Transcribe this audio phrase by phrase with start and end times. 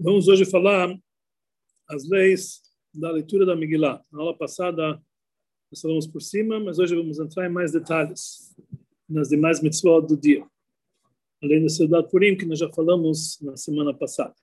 [0.00, 0.96] Vamos hoje falar
[1.88, 2.62] as leis
[2.94, 4.00] da leitura da Megillah.
[4.12, 5.02] Na aula passada
[5.72, 8.54] nós falamos por cima, mas hoje vamos entrar em mais detalhes
[9.08, 10.46] nas demais mitzvot do dia.
[11.42, 14.36] Além da Seudat Purim, que nós já falamos na semana passada.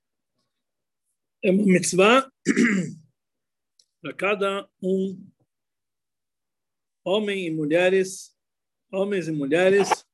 [1.41, 2.29] É uma mitzvah
[4.03, 5.25] para cada um
[7.05, 8.35] homem e mulheres,
[8.91, 10.05] homens e mulheres,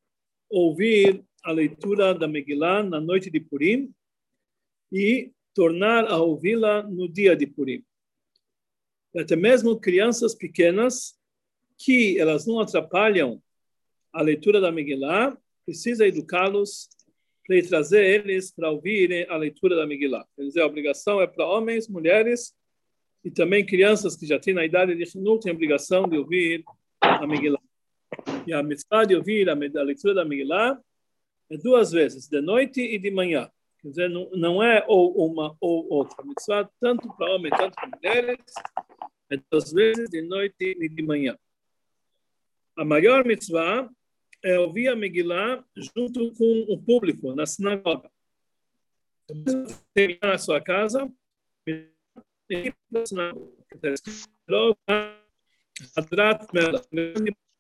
[0.48, 3.92] ouvir a leitura da Megillah na noite de Purim
[4.92, 7.84] e tornar a ouvi-la no dia de Purim.
[9.16, 11.18] Até mesmo crianças pequenas,
[11.78, 13.42] que elas não atrapalham
[14.14, 16.90] a leitura da Megillah, precisa educá-los
[17.46, 20.26] para trazer eles para ouvirem a leitura da Megillah.
[20.36, 22.54] Quer dizer, a obrigação é para homens, mulheres
[23.24, 26.64] e também crianças que já têm na idade de não têm a obrigação de ouvir
[27.02, 27.62] a Megillah.
[28.48, 30.80] E a mitzvah de ouvir a, a leitura da Megillah
[31.50, 33.50] é duas vezes, de noite e de manhã.
[33.82, 36.24] Quer dizer, não, não é ou uma ou outra.
[36.24, 38.40] Mitzvah tanto para homens, tanto para mulheres,
[39.30, 41.38] é duas vezes de noite e de manhã.
[42.78, 43.90] A maior mitzvah
[44.44, 48.12] é ouvir a Megillah junto com o público, na sinagoga.
[49.94, 51.12] Terminar a sua casa,
[53.14, 53.34] na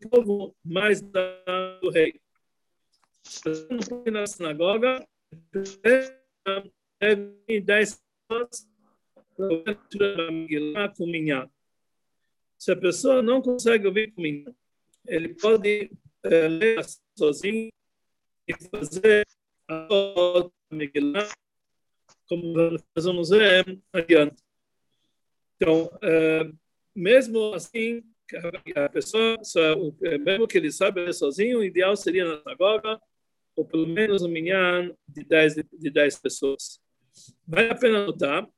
[0.09, 2.19] povo mais do rei.
[4.11, 5.07] Na sinagoga,
[6.99, 8.69] deve dez pessoas
[9.37, 10.31] para
[10.95, 11.49] com minha.
[12.57, 14.53] Se a pessoa não consegue ouvir com minha,
[15.07, 15.91] ele pode
[16.23, 16.85] é, ler
[17.17, 17.71] sozinho
[18.47, 19.27] e fazer
[19.67, 19.87] a
[20.71, 21.29] Megillah,
[22.27, 23.31] como nós vamos
[23.91, 24.41] adiante.
[25.55, 26.51] Então, é,
[26.95, 28.03] mesmo assim,
[28.75, 29.37] a pessoa,
[30.23, 33.01] mesmo que ele ler sozinho, o ideal seria na sinagoga,
[33.61, 36.81] ou pelo menos um minyan de 10, de 10 pessoas.
[37.47, 38.49] Vale a pena notar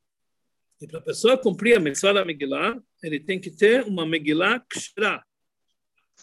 [0.80, 4.62] que para a pessoa cumprir a mitzvah da Megillah, ele tem que ter uma Megillah
[4.62, 5.22] Kshra.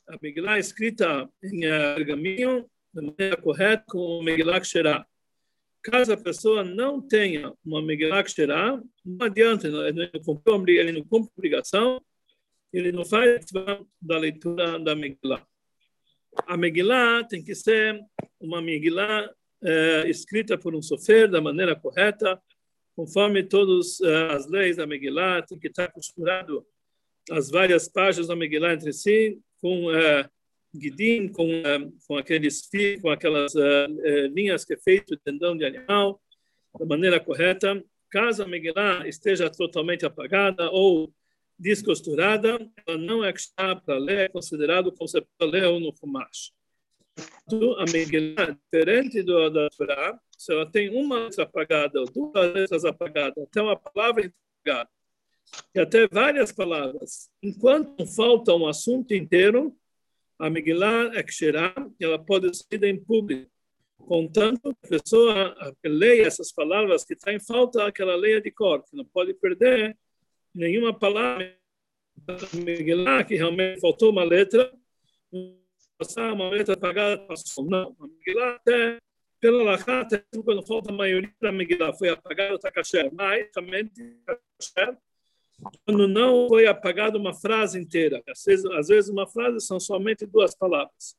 [0.09, 5.07] A Megillah é escrita em eh, pergaminho da maneira correta com Megillah Kshra.
[5.83, 11.05] Caso a pessoa não tenha uma Megillah Kshra, não adianta, ele não cumpre, ele não
[11.05, 12.03] cumpre obrigação,
[12.73, 13.45] ele não faz
[14.01, 15.47] da leitura da Megillah.
[16.47, 18.01] A Megillah tem que ser
[18.41, 19.31] uma Megillah
[19.63, 22.41] é, escrita por um sofer da maneira correta,
[22.97, 26.67] conforme todas é, as leis da Megillah, tem que estar costurado
[27.31, 30.29] as várias páginas da Megillah entre si, com é,
[30.75, 33.53] guidim, com, é, com aqueles fios, com aquelas
[34.33, 36.21] linhas que é feito de tendão de animal,
[36.79, 37.83] da maneira correta.
[38.11, 41.13] Caso a Megillah esteja totalmente apagada ou
[41.59, 43.33] descosturada, ela não é
[43.85, 46.53] para ler, é considerado como se leu no Fumash.
[47.79, 52.85] A Megillah, diferente do, da Torá, se ela tem uma letra apagada ou duas letras
[52.85, 54.33] apagadas, até uma palavra
[54.65, 54.91] apagada,
[55.75, 59.77] e até várias palavras, enquanto falta um assunto inteiro,
[60.39, 63.51] a Megillah é que ela pode ser lida em público.
[63.99, 68.83] Contanto, a pessoa leia essas palavras que está em falta, que ela leia de cor,
[68.83, 69.97] que não pode perder
[70.55, 71.55] nenhuma palavra
[72.55, 74.73] Megillah que realmente faltou uma letra,
[76.01, 77.67] passar uma letra apagada, passou.
[77.67, 78.99] Não, a Megillah até,
[79.39, 83.11] pela Lachá, até quando falta a maioria da Megillah foi apagada, está kasher.
[83.13, 83.91] Mas, também,
[84.27, 84.97] kasher,
[85.85, 88.23] quando não foi apagada uma frase inteira.
[88.27, 91.15] Às vezes, às vezes, uma frase são somente duas palavras.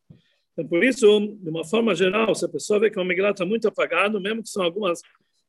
[0.53, 1.05] Então, por isso,
[1.39, 4.41] de uma forma geral, se a pessoa vê que o Megillah está muito apagado, mesmo
[4.41, 5.01] que são algumas,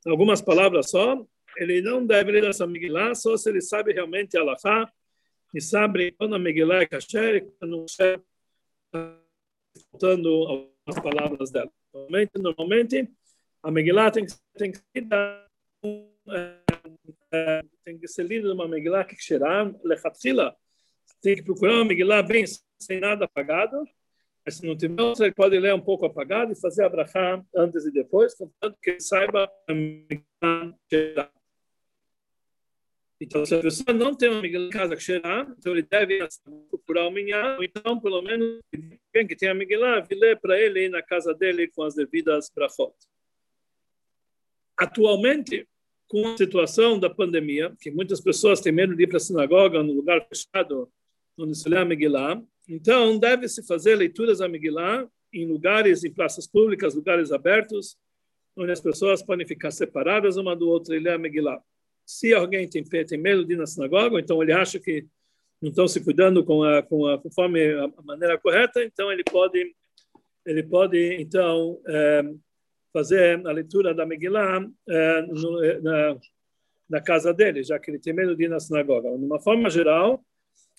[0.06, 1.24] algumas palavras só,
[1.56, 4.90] ele não deve ler essa Megillah só se ele sabe realmente a Lachá
[5.54, 8.20] e sabe quando a Megillah é kasher e quando está
[9.90, 11.70] faltando algumas palavras dela.
[11.92, 13.10] Normalmente, normalmente
[13.62, 15.06] a Megillah tem que, tem que ser
[17.32, 20.54] é, tem que ser lida uma Megillah que ksherá lechatchila.
[21.20, 22.44] Tem que procurar uma Megillah bem
[22.78, 23.84] sem nada apagado.
[24.44, 27.86] Mas se não tiver ele pode ler um pouco apagado e fazer a brachá antes
[27.86, 31.30] e depois, contanto que saiba a Megillah
[33.22, 36.26] então, se a pessoa não tem uma Megillah em casa que cheirar, então ele deve
[36.68, 40.88] procurar o minhá, ou então, pelo menos, alguém que tem a Megillah, ler para ele
[40.88, 42.92] na casa dele com as devidas brachot.
[44.76, 45.68] Atualmente,
[46.08, 49.84] com a situação da pandemia, que muitas pessoas têm medo de ir para a sinagoga,
[49.84, 50.90] no lugar fechado,
[51.38, 56.48] onde se lê a Megillah, então deve-se fazer leituras da Megillah em lugares, em praças
[56.48, 57.96] públicas, lugares abertos,
[58.56, 61.62] onde as pessoas podem ficar separadas uma do outro e ler a Megillah.
[62.04, 65.06] Se alguém tem, tem medo de ir na sinagoga, então ele acha que
[65.62, 69.74] não estão se cuidando com a, com a, conforme a maneira correta, então ele pode,
[70.44, 72.22] ele pode então é,
[72.92, 76.16] fazer a leitura da Megillah é, no, na,
[76.90, 79.16] na, casa dele, já que ele tem medo de ir na sinagoga.
[79.16, 80.24] De uma forma geral,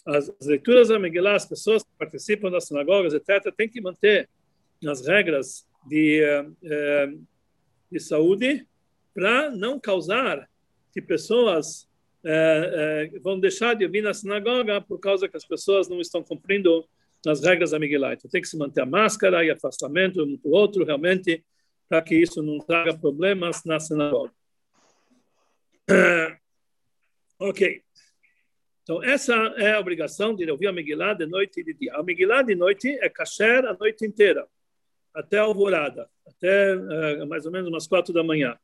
[0.05, 4.29] as, as leituras da Megillah, as pessoas que participam das sinagogas, etc., têm que manter
[4.85, 6.21] as regras de,
[6.61, 7.13] é,
[7.89, 8.67] de saúde
[9.13, 10.49] para não causar
[10.94, 11.90] que pessoas
[12.24, 16.24] é, é, vão deixar de vir na sinagoga por causa que as pessoas não estão
[16.24, 16.88] cumprindo
[17.28, 18.13] as regras da Megillah.
[18.13, 21.44] Então tem que se manter a máscara e afastamento um do outro, realmente,
[21.90, 24.31] para que isso não traga problemas na sinagoga.
[27.40, 27.81] Ok.
[28.84, 31.94] Então, essa é a obrigação de ouvir a Megillah de noite e de dia.
[31.95, 34.48] A Megillah de noite é kasher a noite inteira,
[35.13, 38.57] até a alvorada, até uh, mais ou menos umas quatro da manhã.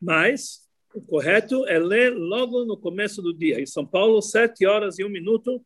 [0.00, 0.63] Mas
[0.94, 3.60] o correto é ler logo no começo do dia.
[3.60, 5.60] Em São Paulo, sete horas e um minuto,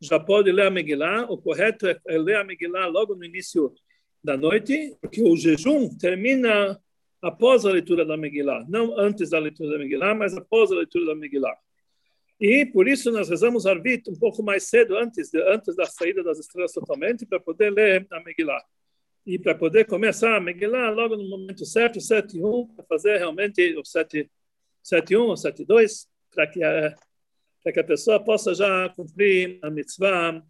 [0.00, 1.26] já pode ler a Megillah.
[1.28, 3.74] O correto é, é ler a Megillah logo no início
[4.22, 6.80] da noite, porque o jejum termina
[7.20, 11.06] após a leitura da Megillah, não antes da leitura da Megillah, mas após a leitura
[11.06, 11.56] da Megillah.
[12.38, 16.22] E por isso nós rezamos Arvit um pouco mais cedo, antes, de, antes da saída
[16.22, 18.62] das estrelas totalmente, para poder ler a Megillah.
[19.26, 23.18] E para poder começar a Megillah logo no momento certo, 7 e 1, para fazer
[23.18, 24.30] realmente o 7,
[24.82, 26.94] 7 1 ou 7 2, para que, a,
[27.62, 30.42] para que a pessoa possa já cumprir a mitzvah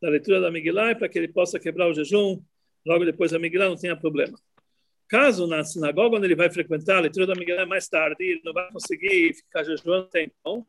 [0.00, 2.42] da leitura da Megillah e para que ele possa quebrar o jejum
[2.84, 4.36] logo depois da Megillah, não tenha problema.
[5.08, 8.52] Caso na sinagoga onde ele vai frequentar a leitura da Megillah mais tarde, ele não
[8.52, 10.66] vai conseguir ficar jejuando então,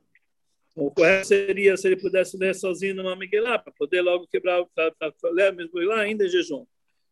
[0.75, 4.92] o correto seria se ele pudesse ler sozinho numa Megillah, para poder logo quebrar, para
[5.31, 6.66] ler Megillah ainda em jejum.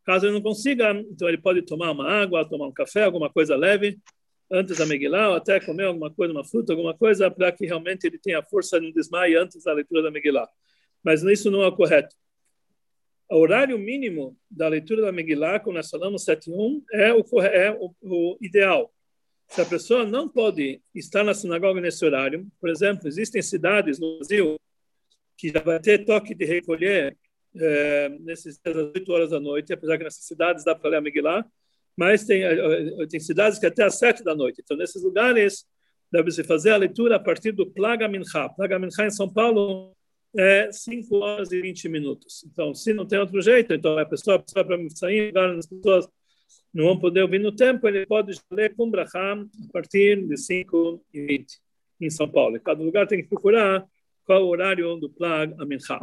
[0.03, 3.55] Caso ele não consiga, então ele pode tomar uma água, tomar um café, alguma coisa
[3.55, 3.99] leve,
[4.51, 8.05] antes da Megillah, ou até comer alguma coisa, uma fruta, alguma coisa, para que realmente
[8.05, 10.47] ele tenha força e não desmaie antes da leitura da Megillah.
[11.03, 12.15] Mas isso não é correto
[13.31, 17.95] o horário mínimo da leitura da Megillah, como nós falamos, 7.1, é, o, é o,
[18.01, 18.93] o ideal.
[19.47, 24.17] Se a pessoa não pode estar na sinagoga nesse horário, por exemplo, existem cidades no
[24.17, 24.57] Brasil
[25.37, 27.17] que já vai ter toque de recolher
[27.55, 30.97] é, nesses dias às 8 horas da noite, apesar que nessas cidades dá para ler
[30.97, 31.45] a Megillah,
[31.97, 34.61] mas tem, eh, tem cidades que até às 7 da noite.
[34.63, 35.65] Então, nesses lugares,
[36.11, 38.49] deve-se fazer a leitura a partir do Plaga Mincha.
[38.49, 39.93] Plaga Mincha em São Paulo
[40.35, 42.43] é 5 horas e 20 minutos.
[42.45, 46.07] Então, se não tem outro jeito, então a pessoa precisa para sair, as pessoas
[46.73, 51.03] não vão poder ouvir no tempo, ele pode ler com Braham a partir de 5
[51.13, 51.59] e 20
[51.99, 52.59] em São Paulo.
[52.61, 53.85] Cada lugar tem que procurar
[54.25, 55.99] qual o horário do Plag Amincha.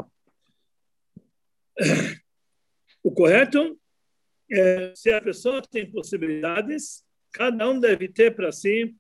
[3.03, 3.79] O correto
[4.51, 8.95] é, se a pessoa tem possibilidades, cada um deve ter para si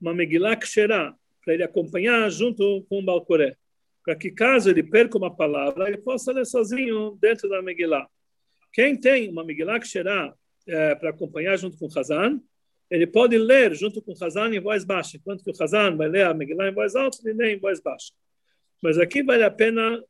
[0.00, 1.14] uma Megillah Ksherah,
[1.44, 3.56] para ele acompanhar junto com o Balcoré
[4.06, 8.06] para que caso ele perca uma palavra, ele possa ler sozinho dentro da Megillah.
[8.72, 10.32] Quem tem uma Megillah será
[10.64, 12.40] é, para acompanhar junto com o Hazan,
[12.88, 16.08] ele pode ler junto com o Hazan em voz baixa, enquanto que o Hazan vai
[16.08, 18.12] ler a Megillah em voz alta, ele lê em voz baixa.
[18.80, 20.00] Mas aqui vale a pena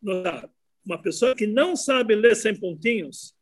[0.00, 0.48] notar,
[0.86, 3.34] uma pessoa que não sabe ler sem pontinhos,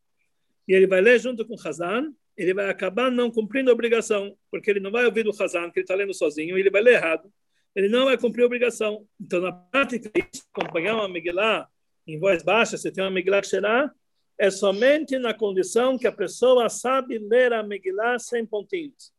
[0.66, 4.36] e ele vai ler junto com o Hazan, ele vai acabar não cumprindo a obrigação,
[4.50, 6.94] porque ele não vai ouvir do Hazan, que ele está lendo sozinho, ele vai ler
[6.94, 7.30] errado
[7.74, 9.06] ele não vai cumprir a obrigação.
[9.20, 10.10] Então, na prática,
[10.52, 11.68] acompanhar uma Megillah
[12.06, 13.90] em voz baixa, se tem uma Megillah Xerá,
[14.38, 19.12] é somente na condição que a pessoa sabe ler a Megillah sem pontinhos.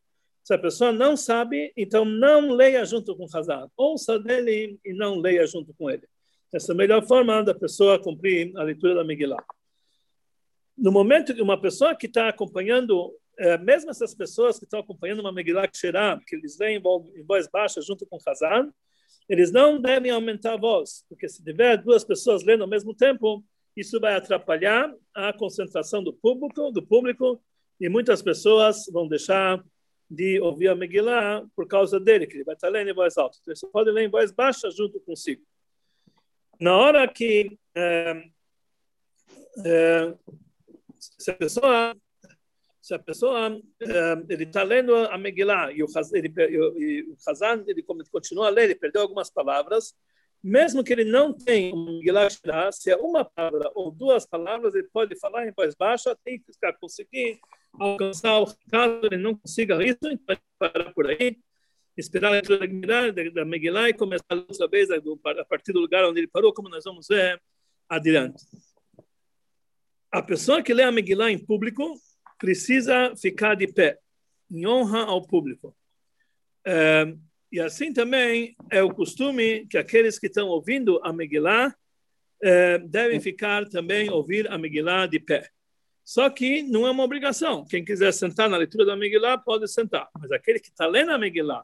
[0.43, 3.67] Se a pessoa não sabe, então não leia junto com o Hazar.
[3.77, 6.03] Ouça dele e não leia junto com ele.
[6.51, 9.43] Essa é a melhor forma da pessoa cumprir a leitura da Megillah.
[10.81, 15.19] No momento que uma pessoa que está acompanhando é, mesmo essas pessoas que estão acompanhando
[15.19, 16.81] uma Megillah Ksherah, que eles leem
[17.15, 18.71] em voz baixa junto com o Hazan,
[19.29, 23.43] eles não devem aumentar a voz, porque se tiver duas pessoas lendo ao mesmo tempo,
[23.75, 27.41] isso vai atrapalhar a concentração do público, do público,
[27.79, 29.63] e muitas pessoas vão deixar
[30.09, 33.37] de ouvir a Megillah por causa dele, que ele vai estar lendo em voz alta.
[33.41, 35.41] Então, você pode ler em voz baixa junto consigo.
[36.59, 38.23] Na hora que é,
[39.65, 40.13] é,
[41.01, 41.95] se a pessoa
[42.81, 48.47] se a pessoa eh, ele está lendo a Megillah e o, ele, Hazan ele continua
[48.47, 49.93] a ler, ele perdeu algumas palavras,
[50.43, 54.89] mesmo que ele não tenha uma Megillah se é uma palavra ou duas palavras, ele
[54.91, 57.39] pode falar em voz baixa, tem que ficar, conseguir
[57.79, 61.37] alcançar o caso ele não consiga isso, então parar por aí,
[61.95, 62.67] esperar a leitura
[63.31, 66.83] da Megillah e começar outra vez a partir do lugar onde ele parou, como nós
[66.83, 67.39] vamos ver
[67.87, 68.43] adiante.
[70.11, 71.93] A pessoa que lê a Megillah em público,
[72.37, 73.97] precisa ficar de pé,
[74.49, 75.75] em honra ao público.
[76.65, 77.15] É,
[77.51, 81.73] e assim também é o costume que aqueles que estão ouvindo a Megillah
[82.43, 85.49] é, devem ficar também ouvir a Megillah de pé.
[86.03, 87.63] Só que não é uma obrigação.
[87.63, 90.09] Quem quiser sentar na leitura da Megillah pode sentar.
[90.19, 91.63] Mas aquele que está lendo a Megillah,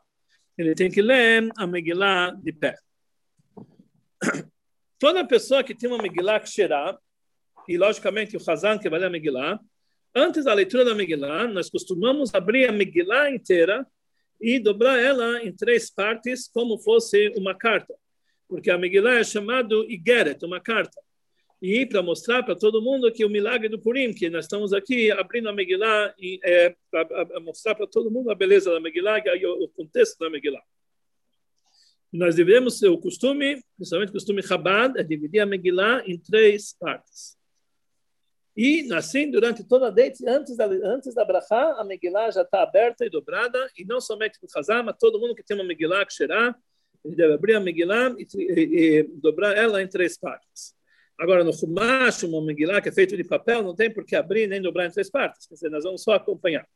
[0.58, 2.77] ele tem que ler a Megillah de pé.
[5.00, 6.98] Toda pessoa que tem uma Megillah que cheirar,
[7.67, 9.59] e logicamente o Hazan que vai ler a Megillah,
[10.15, 13.86] antes da leitura da Megillah, nós costumamos abrir a Megillah inteira
[14.39, 17.93] e dobrar ela em três partes, como fosse uma carta.
[18.47, 21.00] Porque a Megillah é chamado Igeret, uma carta.
[21.62, 25.12] E para mostrar para todo mundo que o milagre do Purim, que nós estamos aqui
[25.12, 29.45] abrindo a Megillah, e, é, para mostrar para todo mundo a beleza da Megillah, e
[29.45, 30.63] o contexto da Megillah.
[32.13, 36.74] Nós devemos ter o costume, principalmente o costume Chabad, é dividir a Megillah em três
[36.79, 37.36] partes.
[38.57, 42.63] E, assim, durante toda a noite, antes da, antes da Brachá, a Megillah já está
[42.63, 45.63] aberta e dobrada, e não somente para o Hazar, mas todo mundo que tem uma
[45.63, 46.55] Megillah que será,
[47.05, 50.73] ele deve abrir a Megillah e, e, e, dobrar ela em três partes.
[51.19, 54.47] Agora, no Humash, uma Megillah que é feito de papel, não tem por que abrir
[54.47, 56.67] nem dobrar em três partes, quer dizer, nós vamos só acompanhar.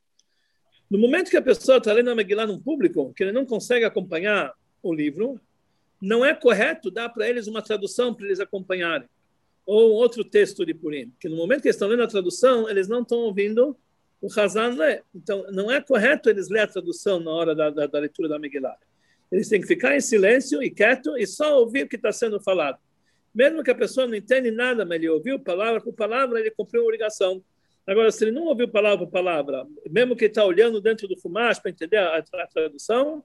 [0.87, 3.85] No momento que a pessoa está lendo a Megillah num público, que ele não consegue
[3.85, 5.41] acompanhar o livro,
[5.99, 9.09] não é correto dar para eles uma tradução para eles acompanharem
[9.73, 12.89] ou outro texto de Purim, que no momento que eles estão lendo a tradução, eles
[12.89, 13.73] não estão ouvindo
[14.21, 15.05] o Hazan ler.
[15.15, 18.37] Então, não é correto eles lerem a tradução na hora da, da, da leitura da
[18.37, 18.75] Megillah.
[19.31, 22.37] Eles têm que ficar em silêncio e quieto e só ouvir o que está sendo
[22.41, 22.79] falado.
[23.33, 26.81] Mesmo que a pessoa não entenda nada, mas ele ouviu palavra por palavra, ele cumpriu
[26.81, 27.41] a obrigação.
[27.87, 31.59] Agora, se ele não ouviu palavra por palavra, mesmo que está olhando dentro do fumaç
[31.59, 33.23] para entender a, a tradução,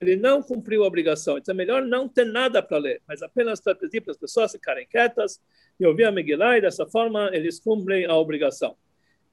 [0.00, 1.38] ele não cumpriu a obrigação.
[1.38, 4.52] Então é melhor não ter nada para ler, mas apenas para pedir para as pessoas
[4.52, 5.40] ficarem quietas
[5.78, 8.76] e ouvir a Megillah, e dessa forma eles cumprem a obrigação.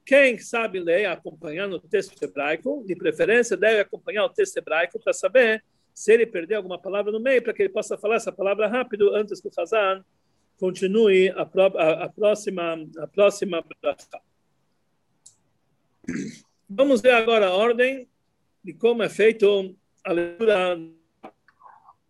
[0.04, 5.12] Quem sabe ler acompanhando o texto hebraico, de preferência deve acompanhar o texto hebraico para
[5.12, 5.62] saber
[5.94, 9.14] se ele perder alguma palavra no meio, para que ele possa falar essa palavra rápido
[9.14, 10.04] antes que o Hazan
[10.58, 13.64] continue a, a, a próxima a próxima
[16.68, 18.08] Vamos ver agora a ordem
[18.62, 20.78] de como é feito a leitura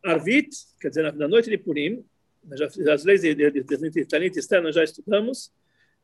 [0.05, 2.05] Arvit, quer dizer, na noite de Purim,
[2.93, 5.53] as leis de, de, de, de externa já estudamos,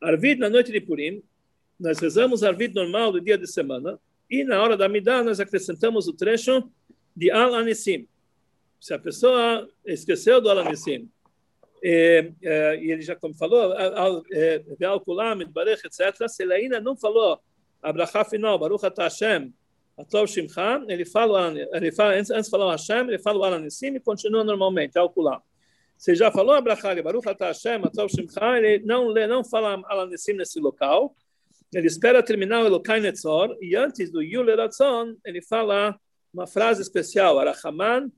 [0.01, 1.23] Arvit na noite de Purim,
[1.79, 3.99] nós rezamos Arvit normal do dia de semana,
[4.31, 6.71] e na hora da Midah nós acrescentamos o trecho
[7.15, 8.09] de Al-Anissim.
[8.81, 11.09] Se a pessoa esqueceu do Al-Anissim,
[11.83, 17.41] e, e, ele já como falou, Al-Kulam, etc., se ele ainda não falou
[17.83, 19.55] a brachá final, Baruch Hashem,
[19.97, 23.95] Atov Shimcha, ele fala, ele fala antes, antes falar o Hashem, ele fala o Alanissim
[23.95, 25.41] e continua normalmente, ao Kulam.
[25.97, 29.83] Você já falou a Brachá, Baruch Atah Hashem, Atov Shimcha, ele não, lê, não fala
[29.87, 31.17] Alanissim nesse local,
[31.75, 35.99] ele espera terminar o Elokai Netzor, e antes do Yul Eratzon, ele fala
[36.33, 38.13] uma frase especial, Arachaman,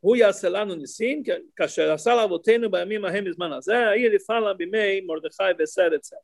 [0.00, 1.22] Hu Yaselanu Nissim,
[1.56, 6.16] Kasher Asal Avotenu Bayamim Ahem Izman Azeh, aí ele fala Bimei, Mordechai, Beser, etc.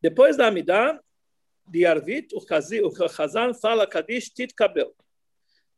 [0.00, 1.00] Depois da Amidah,
[1.66, 2.40] de Arvit, o
[3.18, 4.94] Hazan fala Kadish Tit Kabel.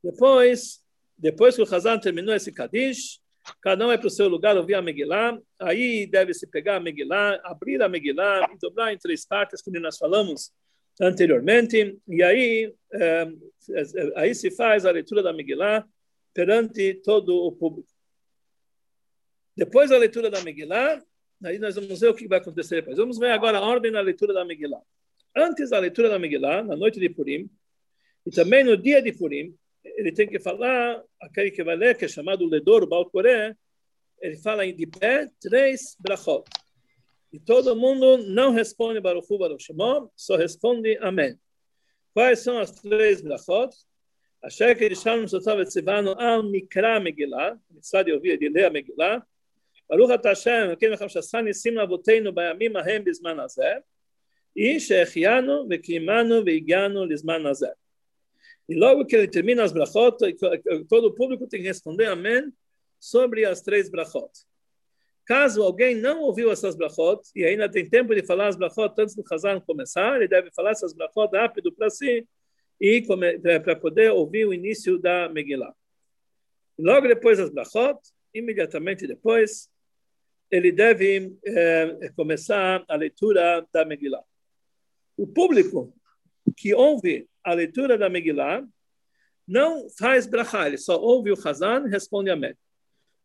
[0.03, 0.83] Depois,
[1.17, 3.21] depois que o Hazan terminou esse Kadish,
[3.61, 7.41] cada um é para o seu lugar ouvir a Megillah, aí deve-se pegar a Megillah,
[7.45, 10.53] abrir a Megillah e dobrar em três partes, como nós falamos
[11.01, 13.27] anteriormente, e aí, é,
[14.17, 15.87] aí se faz a leitura da Megillah
[16.33, 17.89] perante todo o público.
[19.57, 21.03] Depois da leitura da Megillah,
[21.45, 22.97] aí nós vamos ver o que vai acontecer depois.
[22.97, 24.83] Vamos ver agora a ordem da leitura da Megillah
[25.37, 27.51] antes da leitura da Megillah, na noite de Purim,
[28.27, 32.05] e também no dia de Purim, ele tem que falar, aquele que vai ler, que
[32.05, 33.55] é chamado Ledor, o Balcoré,
[34.21, 36.45] ele fala de pé três brachot.
[37.33, 41.39] E todo mundo não responde Baruch Baruch Shemom, só responde Amém.
[42.15, 43.75] Quais são as três brachot?
[44.43, 48.71] A que deixaram Sotav e Tzivano al Mikra Megillah, mitzvah de ouvir, de ler a
[48.71, 49.27] Megillah,
[49.89, 53.83] Baruch Atashem, aquele que chama Shassani Sim Lavoteinu Bayamim Ahem bizman Azeh,
[54.56, 57.68] e שהחיינו וקיימנו והגיענו לזמן הזה.
[58.70, 60.16] E logo que ele termina as brachot,
[60.88, 62.54] todo o público tem que responder amém
[63.00, 64.30] sobre as três brachot.
[65.26, 69.16] Caso alguém não ouviu essas brachot e ainda tem tempo de falar as brachot antes
[69.16, 72.28] do Hazan começar, ele deve falar essas brachot rápido para si
[72.80, 73.02] e
[73.64, 75.74] para poder ouvir o início da Megillah.
[76.78, 78.00] E logo depois das brachot,
[78.34, 79.68] imediatamente depois,
[80.52, 84.24] ele deve eh, começar a leitura da Megillah.
[85.17, 85.95] O público
[86.57, 88.67] que ouve a leitura da Megillah
[89.47, 92.55] não faz brachá, ele só ouve o Hazan e responde amém.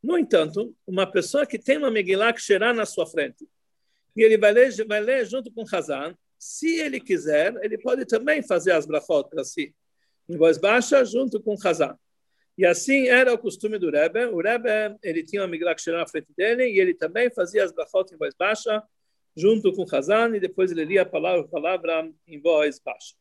[0.01, 3.47] No entanto, uma pessoa que tem uma Megillah que será na sua frente,
[4.15, 8.05] e ele vai ler, vai ler junto com o Hazan, se ele quiser, ele pode
[8.05, 9.73] também fazer as brachot para si,
[10.27, 11.97] em voz baixa, junto com o Hazan.
[12.57, 14.25] E assim era o costume do Rebbe.
[14.25, 14.69] O Rebbe
[15.01, 18.13] ele tinha uma Megillah que será na frente dele, e ele também fazia as brachot
[18.13, 18.83] em voz baixa,
[19.39, 23.15] junto com Hazan, e depois ele lia a palavra, a palavra em voz baixa.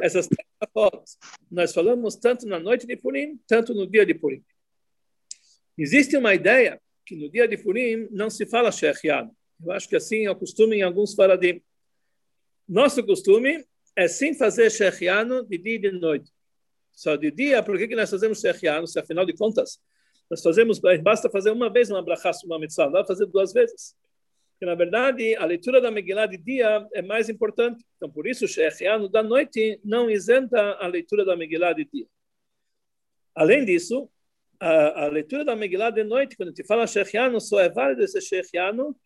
[0.00, 0.28] Essas
[0.72, 1.18] fotos
[1.50, 4.42] nós falamos tanto na noite de Purim, tanto no dia de Purim.
[5.76, 9.30] Existe uma ideia que no dia de Purim não se fala Shechian.
[9.64, 11.62] Eu acho que assim é o costume em alguns faradim.
[12.68, 13.64] Nosso costume
[13.96, 16.30] é sim fazer Shechiano de dia e de noite.
[16.92, 18.86] Só de dia, por que, nós fazemos Shechiano?
[18.86, 19.80] Se afinal de contas,
[20.30, 23.96] nós fazemos, basta fazer uma vez uma brachá, uma mitzvah, não fazer duas vezes.
[24.54, 27.84] Porque, na verdade, a leitura da Megillah de dia é mais importante.
[27.96, 32.06] Então, por isso, o Shechiano da noite não isenta a leitura da Megillah de dia.
[33.34, 34.08] Além disso,
[34.60, 38.20] a, a leitura da Megillah de noite, quando gente fala Shechiano, só é válido esse
[38.20, 38.96] Shechiano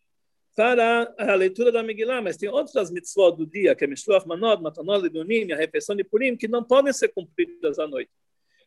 [0.55, 4.63] para a leitura da Megillah, mas tem outras mitzvot do dia, que é Mishloach Manot,
[4.63, 8.11] Matanot Lidunim, a refeição de Purim, que não podem ser cumpridas à noite.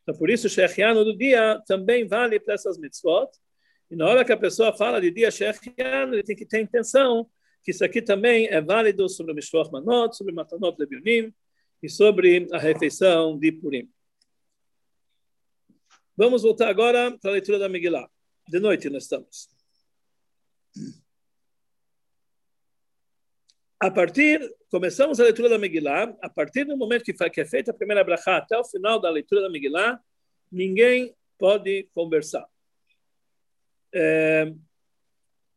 [0.01, 3.29] Então, por isso, o Shechiano do dia também vale para essas mitzvot.
[3.91, 7.29] E na hora que a pessoa fala de dia Shechiano, ele tem que ter intenção
[7.63, 11.31] que isso aqui também é válido sobre o Mishloach Manot, sobre Matanot Lidunim
[11.83, 13.91] e sobre a refeição de Purim.
[16.15, 18.09] Vamos voltar agora para a leitura da Megillah.
[18.47, 19.49] De noite nós estamos.
[23.81, 27.71] a partir, começamos a leitura da Megillah, a partir do momento que, que é feita
[27.71, 29.99] a primeira brachá até o final da leitura da Megillah,
[30.51, 32.47] ninguém pode conversar.
[33.93, 34.51] É,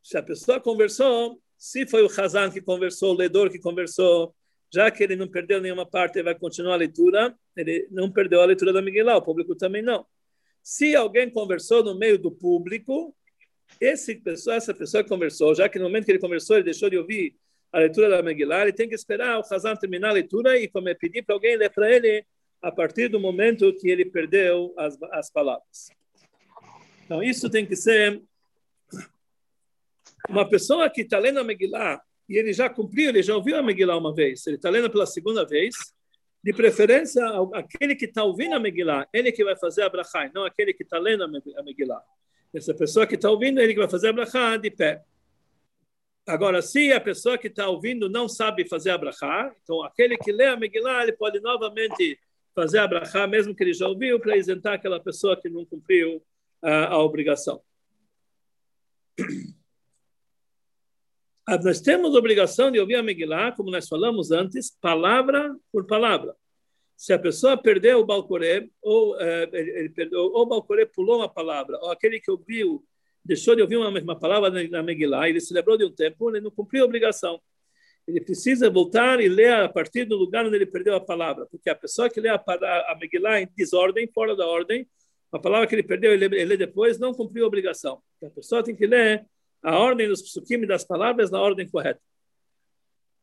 [0.03, 4.35] se a pessoa conversou, se foi o Hazan que conversou, o ledor que conversou,
[4.73, 8.41] já que ele não perdeu nenhuma parte, ele vai continuar a leitura, ele não perdeu
[8.41, 10.05] a leitura da Megillah, o público também não.
[10.62, 13.14] Se alguém conversou no meio do público,
[13.81, 16.99] esse pessoa, essa pessoa conversou, já que no momento que ele conversou, ele deixou de
[16.99, 17.37] ouvir
[17.73, 20.95] a leitura da Megillah, ele tem que esperar o Hazan terminar a leitura e como
[20.97, 22.25] pedir para alguém ler para ele
[22.61, 25.91] a partir do momento que ele perdeu as, as palavras.
[27.04, 28.23] Então, isso tem que ser
[30.28, 33.62] uma pessoa que está lendo a Megillah e ele já cumpriu, ele já ouviu a
[33.62, 35.75] Megillah uma vez, ele está lendo pela segunda vez,
[36.42, 40.44] de preferência, aquele que está ouvindo a Megillah, ele que vai fazer a brachá, não
[40.44, 42.02] aquele que está lendo a Megillah.
[42.54, 45.02] Essa pessoa que está ouvindo, ele que vai fazer a brachá de pé.
[46.26, 50.32] Agora, se a pessoa que está ouvindo não sabe fazer a brachá, então aquele que
[50.32, 52.19] lê a Megillah, ele pode novamente
[52.54, 56.23] fazer a brachá, mesmo que ele já ouviu, para isentar aquela pessoa que não cumpriu
[56.65, 57.63] a, a obrigação.
[61.47, 65.87] Ah, nós temos a obrigação de ouvir a Megillah, como nós falamos antes, palavra por
[65.87, 66.35] palavra.
[66.97, 71.29] Se a pessoa perdeu o Balcoré, ou, eh, ele, perdeu, ou o Balcoré pulou uma
[71.29, 72.83] palavra, ou aquele que ouviu
[73.25, 76.41] deixou de ouvir uma, uma palavra na Megillah, ele se lembrou de um tempo, ele
[76.41, 77.41] não cumpriu a obrigação.
[78.07, 81.71] Ele precisa voltar e ler a partir do lugar onde ele perdeu a palavra, porque
[81.71, 84.87] a pessoa que lê a, a Megillah em desordem, fora da ordem,
[85.34, 88.00] a palavra que ele perdeu, ele, ele depois, não cumpriu a obrigação.
[88.23, 89.26] A pessoa tem que ler
[89.62, 92.00] a ordem dos psukim das palavras na ordem correta.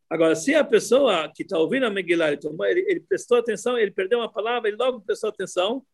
[0.10, 3.92] Agora, se a pessoa que está ouvindo a Megillah, ele, ele, ele prestou atenção, ele
[3.92, 5.86] perdeu uma palavra, ele logo prestou atenção,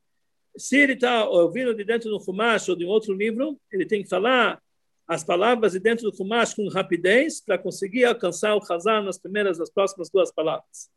[0.58, 4.02] se ele está ouvindo de dentro do Fumash ou de um outro livro, ele tem
[4.02, 4.60] que falar
[5.08, 9.60] as palavras de dentro do Fumash com rapidez para conseguir alcançar o Hazan nas primeiras,
[9.60, 10.90] nas próximas duas palavras.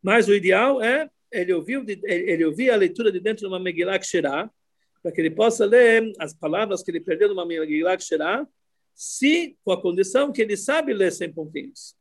[0.00, 3.98] Mas o ideal é ele ouvir, ele ouvir a leitura de dentro de uma Megillah
[3.98, 4.50] Kshirah,
[5.02, 8.46] para que ele possa ler as palavras que ele perdeu numa Megillah Kshirah,
[8.94, 11.96] se com a condição que ele sabe ler sem pontinhos.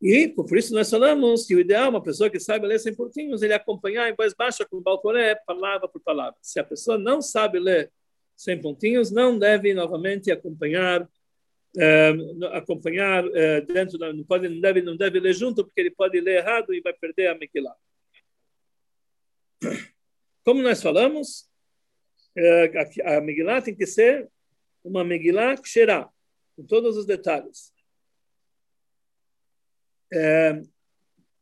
[0.00, 2.94] E por isso nós falamos que o ideal é uma pessoa que saiba ler sem
[2.94, 6.36] pontinhos, ele acompanhar em voz baixa com o balcoré, palavra por palavra.
[6.40, 7.90] Se a pessoa não sabe ler
[8.36, 11.08] sem pontinhos, não deve novamente acompanhar
[11.78, 12.10] é,
[12.56, 16.20] acompanhar é, dentro da, não pode não deve não deve ler junto porque ele pode
[16.20, 17.76] ler errado e vai perder a Megillah.
[20.44, 21.48] Como nós falamos,
[22.36, 22.72] é,
[23.04, 24.28] a, Megillah tem que ser
[24.82, 26.08] uma Megillah Ksherah,
[26.56, 27.72] com todos os detalhes
[30.12, 30.62] é,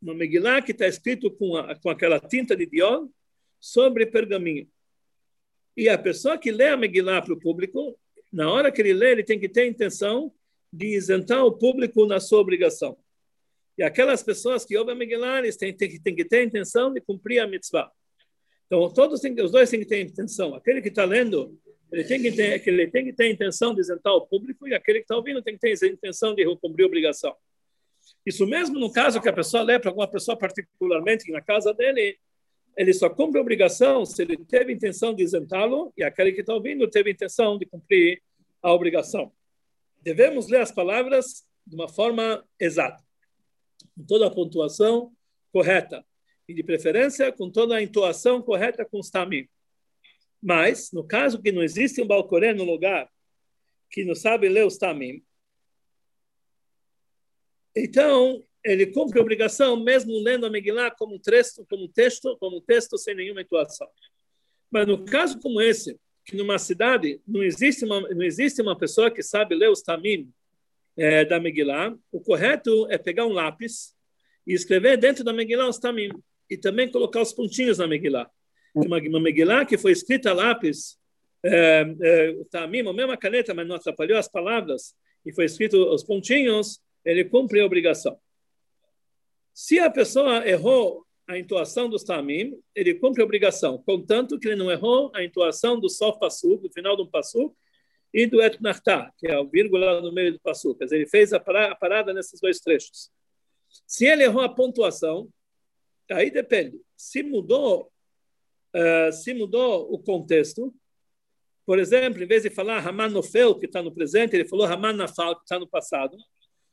[0.01, 3.11] uma Megillah que está escrito com, a, com aquela tinta de diol
[3.59, 4.69] sobre pergaminho.
[5.75, 7.97] E a pessoa que lê a Megillah para o público,
[8.31, 10.33] na hora que ele lê, ele tem que ter a intenção
[10.71, 12.97] de isentar o público na sua obrigação.
[13.77, 16.91] E aquelas pessoas que ouvem a Megillah, eles têm, têm, têm que ter a intenção
[16.91, 17.91] de cumprir a mitzvah.
[18.65, 20.55] Então, todos têm, os dois têm que ter intenção.
[20.55, 21.57] Aquele que está lendo,
[21.91, 24.73] ele tem que ter, ele tem que ter a intenção de isentar o público, e
[24.73, 27.35] aquele que está ouvindo tem que ter a intenção de cumprir a obrigação.
[28.25, 32.17] Isso mesmo no caso que a pessoa lê para alguma pessoa particularmente na casa dele,
[32.77, 36.53] ele só cumpre a obrigação se ele teve intenção de isentá-lo e aquele que está
[36.53, 38.21] ouvindo teve intenção de cumprir
[38.61, 39.33] a obrigação.
[40.01, 43.03] Devemos ler as palavras de uma forma exata,
[43.95, 45.11] com toda a pontuação
[45.51, 46.05] correta
[46.47, 49.49] e de preferência com toda a entoação correta com os tamim.
[50.39, 53.09] Mas, no caso que não existe um balcoré no lugar
[53.89, 55.23] que não sabe ler os tamim,
[57.79, 62.97] Então, ele cumpre a obrigação mesmo lendo a Megillah como texto, como texto, como texto
[62.97, 63.87] sem nenhuma intuação.
[64.69, 69.09] Mas no caso como esse, que numa cidade não existe uma, não existe uma pessoa
[69.09, 70.29] que sabe ler os tamim
[70.97, 73.95] é, da Megillah, o correto é pegar um lápis
[74.45, 76.09] e escrever dentro da Megillah os tamim
[76.49, 78.29] e também colocar os pontinhos na Megillah.
[78.75, 80.97] Uma, uma Megillah que foi escrita a lápis,
[81.41, 84.93] é, é, tamim, a mesma caneta, mas não atrapalhou as palavras,
[85.25, 88.19] e foi escrito os pontinhos, ele cumpre a obrigação.
[89.59, 94.55] Se a pessoa errou a intuação dos tamim, ele cumpre a obrigação, contanto que ele
[94.55, 97.55] não errou a intuação do sof passuk, do final do passuk,
[98.13, 98.55] e do et
[99.17, 100.77] que é o vírgula no meio do passuk.
[100.77, 103.09] Quer dizer, ele fez a parada nesses dois trechos.
[103.87, 105.27] Se ele errou a pontuação,
[106.11, 106.79] aí depende.
[106.95, 107.91] Se mudou,
[108.75, 110.71] uh, se mudou o contexto,
[111.65, 114.93] por exemplo, em vez de falar Haman Nofel, que está no presente, ele falou Haman
[114.93, 116.15] Nafal, que está no passado.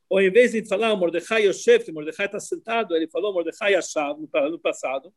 [0.09, 4.21] Ou em vez de falar Mordecai Yosef, que Mordecai está sentado, ele falou Mordecai Yashav
[4.21, 5.12] no passado.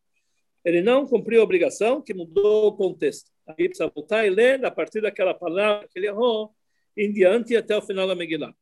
[0.63, 3.31] Ele não cumpriu a obrigação, que mudou o contexto.
[3.47, 6.53] Aí precisa voltar e ler a partir daquela palavra que ele errou
[6.95, 8.53] em diante até o final da Megillah.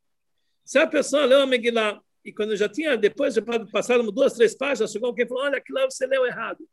[0.64, 4.56] Se a pessoa leu a Megillah e quando já tinha, depois de passar duas, três
[4.56, 6.68] páginas, chegou alguém e falou, olha, aquilo você leu errado.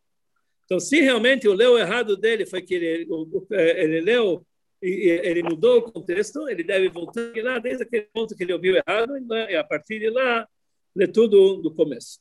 [0.65, 3.07] Então, se realmente o leu errado dele foi que ele,
[3.51, 4.47] ele leu
[4.83, 9.13] ele mudou o contexto, ele deve voltar lá desde aquele ponto que ele ouviu errado
[9.49, 10.49] e a partir de lá
[10.95, 12.21] ler tudo do começo.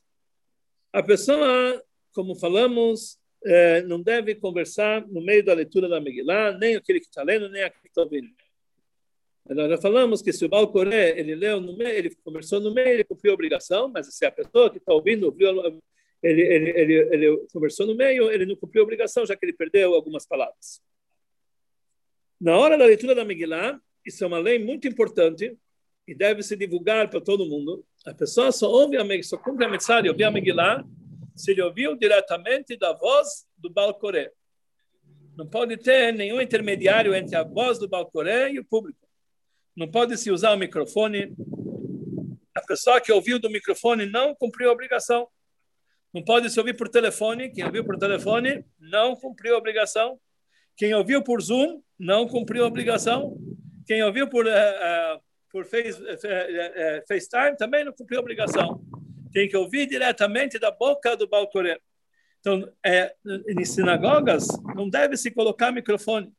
[0.93, 1.81] A pessoa,
[2.13, 7.07] como falamos, é, não deve conversar no meio da leitura da Megillah, nem aquele que
[7.07, 8.29] está lendo, nem aquele que está ouvindo.
[9.49, 12.89] Nós já falamos que se o Balcoré ele leu no meio, ele conversou no meio,
[12.89, 15.49] ele cumpriu a obrigação, mas se a pessoa que está ouvindo ouviu,
[16.21, 19.53] ele, ele, ele, ele conversou no meio, ele não cumpriu a obrigação, já que ele
[19.53, 20.79] perdeu algumas palavras.
[22.41, 25.55] Na hora da leitura da Megillah, isso é uma lei muito importante
[26.07, 27.85] e deve se divulgar para todo mundo.
[28.03, 30.83] A pessoa só ouve a Megillah, só cumpre a mensagem, ouvir a Megillah,
[31.35, 34.31] se ele ouviu diretamente da voz do Balcoré.
[35.37, 39.07] Não pode ter nenhum intermediário entre a voz do Balcoré e o público.
[39.75, 41.35] Não pode se usar o microfone.
[42.55, 45.27] A pessoa que ouviu do microfone não cumpriu a obrigação.
[46.11, 47.51] Não pode se ouvir por telefone.
[47.51, 50.19] Quem ouviu por telefone não cumpriu a obrigação.
[50.75, 53.37] Quem ouviu por Zoom não cumpriu a obrigação.
[53.85, 58.81] Quem ouviu por, uh, por face, uh, FaceTime também não cumpriu a obrigação.
[59.31, 61.79] Tem que ouvir diretamente da boca do Balcoré.
[62.39, 63.13] Então, é,
[63.47, 66.33] em sinagogas, não deve se colocar microfone.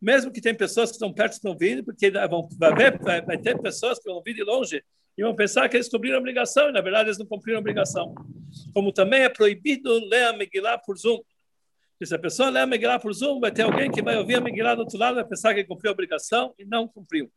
[0.00, 3.38] Mesmo que tem pessoas que estão perto estão ouvindo, porque vão, vai, ver, vai, vai
[3.38, 4.84] ter pessoas que vão ouvir de longe
[5.16, 7.60] e vão pensar que eles cumpriram a obrigação, e na verdade eles não cumpriram a
[7.60, 8.14] obrigação.
[8.74, 11.20] Como também é proibido ler a Megillah por Zoom.
[12.04, 14.40] Se a pessoa lê a Megillah por Zoom, vai ter alguém que vai ouvir a
[14.40, 17.32] Megillah do outro lado, vai pensar que cumpriu a obrigação e não cumpriu.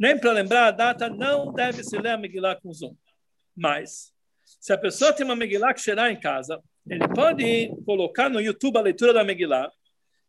[0.00, 2.96] Nem para lembrar a data, não deve se ler a Megillah com Zoom.
[3.54, 4.12] Mas,
[4.60, 8.78] se a pessoa tem uma Megillah que cheirar em casa, ele pode colocar no YouTube
[8.78, 9.70] a leitura da Megillah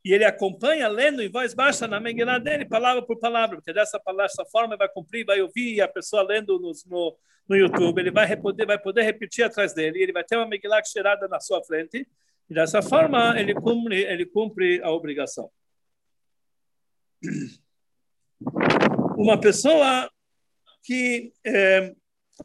[0.04, 4.02] e ele acompanha lendo em voz baixa na Megillah dele, palavra por palavra, porque dessa,
[4.18, 8.00] dessa forma ele vai cumprir, vai ouvir e a pessoa lendo no, no, no YouTube,
[8.00, 11.40] ele vai poder, vai poder repetir atrás dele, ele vai ter uma Megillah cheirada na
[11.40, 12.06] sua frente
[12.50, 15.52] e dessa forma, ele cumpre, ele cumpre a obrigação.
[19.18, 20.10] Uma pessoa
[20.84, 21.94] que é,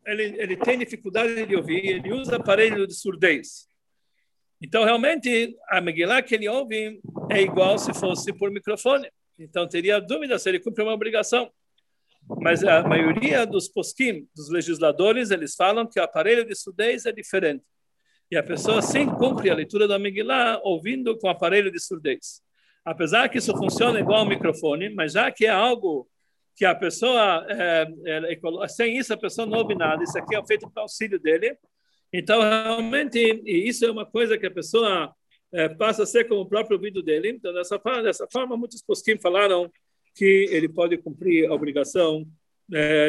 [0.04, 3.66] ele, ele tem dificuldade de ouvir, ele usa aparelho de surdez.
[4.62, 9.10] Então, realmente, a Megillah que ele ouve é igual se fosse por microfone.
[9.38, 11.50] Então, teria dúvida se ele cumpre uma obrigação.
[12.40, 17.12] Mas a maioria dos poskim, dos legisladores, eles falam que o aparelho de surdez é
[17.12, 17.64] diferente.
[18.34, 22.42] E a pessoa sim cumpre a leitura da Megillah ouvindo com aparelho de surdez.
[22.84, 26.10] Apesar que isso funciona igual ao microfone, mas já que é algo
[26.56, 30.44] que a pessoa, é, é, sem isso a pessoa não ouve nada, isso aqui é
[30.44, 31.56] feito para auxílio dele.
[32.12, 35.14] Então, realmente, isso é uma coisa que a pessoa
[35.52, 37.28] é, passa a ser como o próprio ouvido dele.
[37.28, 39.70] Então, dessa, dessa forma, muitos posquim falaram
[40.12, 42.26] que ele pode cumprir a obrigação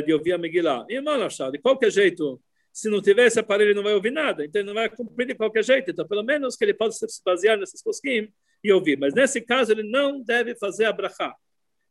[0.05, 0.85] de ouvir a Megillah.
[0.87, 2.39] E, mano, de qualquer jeito,
[2.75, 4.43] se não tiver esse aparelho, ele não vai ouvir nada.
[4.43, 5.91] Então, ele não vai cumprir de qualquer jeito.
[5.91, 8.29] Então, pelo menos que ele possa se basear nesses posquim
[8.61, 8.99] e ouvir.
[8.99, 11.33] Mas, nesse caso, ele não deve fazer a brachá.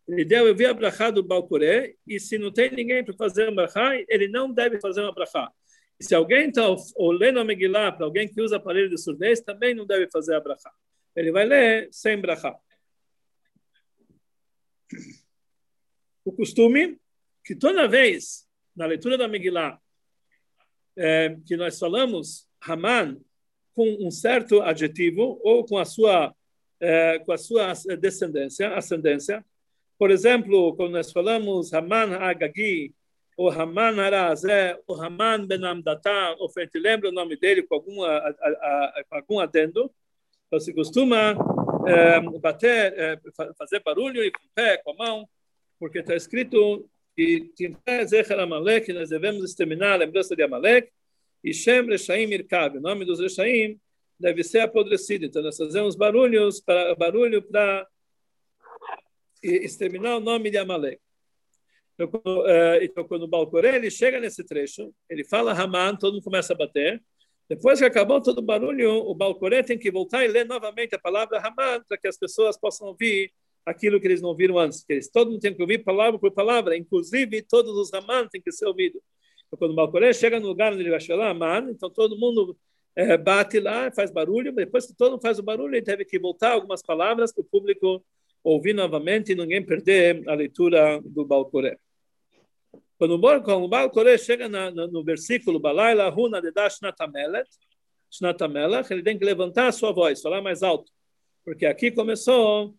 [0.06, 3.50] Ele deve ouvir a brachá do Balcoré, e se não tem ninguém para fazer a
[3.50, 5.50] brachá, ele não deve fazer uma brachá.
[5.98, 6.66] E se alguém está
[7.18, 10.40] lendo a Megillah para alguém que usa aparelho de surdez, também não deve fazer a
[10.40, 10.70] brachá.
[11.16, 12.54] Ele vai ler sem brachá.
[16.22, 16.98] O costume
[17.42, 19.80] que toda vez na leitura da Megillah
[20.96, 23.18] é, que nós falamos Haman
[23.74, 26.34] com um certo adjetivo ou com a sua
[26.80, 29.44] é, com a sua descendência, ascendência.
[29.98, 32.92] Por exemplo, quando nós falamos Haman Agagi,
[33.36, 38.28] o Haman Arazé, o Haman Ben Amdatá, oferente, lembra o nome dele com, alguma, a,
[38.28, 39.90] a, com algum adendo.
[40.46, 41.36] Então, se costuma
[41.86, 43.20] é, bater, é,
[43.56, 45.28] fazer barulho e com o pé, com a mão,
[45.78, 50.90] porque está escrito que que nós devemos exterminar a lembrança de Amalek,
[51.42, 53.78] e Shem Reshaim Irkab, o nome dos Reshaim
[54.18, 55.26] deve ser apodrecido.
[55.26, 57.86] Então, nós fazemos barulhos para, barulho para
[59.42, 60.98] exterminar o nome de Amalek.
[61.98, 62.22] Então,
[62.80, 66.56] então, quando o Balcoré ele chega nesse trecho, ele fala Haman, todo mundo começa a
[66.56, 67.02] bater.
[67.48, 70.98] Depois que acabou todo o barulho, o Balcoré tem que voltar e ler novamente a
[70.98, 73.30] palavra Haman para que as pessoas possam ouvir
[73.64, 74.84] aquilo que eles não ouviram antes.
[74.84, 78.40] Que eles, todo mundo tem que ouvir palavra por palavra, inclusive todos os Haman têm
[78.40, 79.00] que ser ouvidos.
[79.46, 82.56] Então, quando o Balcoré chega no lugar onde ele vai falar Haman, então todo mundo
[82.96, 84.52] é, bate lá, faz barulho.
[84.52, 87.44] Depois que todo mundo faz o barulho, ele teve que voltar algumas palavras para o
[87.44, 88.04] público
[88.42, 91.78] ouvir novamente e ninguém perder a leitura do Balcoré.
[92.98, 97.48] Quando o Balcoré chega na, no versículo Balaila Huna de Dashnatamelet,
[98.10, 100.92] Shnatamelach, ele tem que levantar a sua voz, falar mais alto,
[101.44, 102.74] porque aqui começou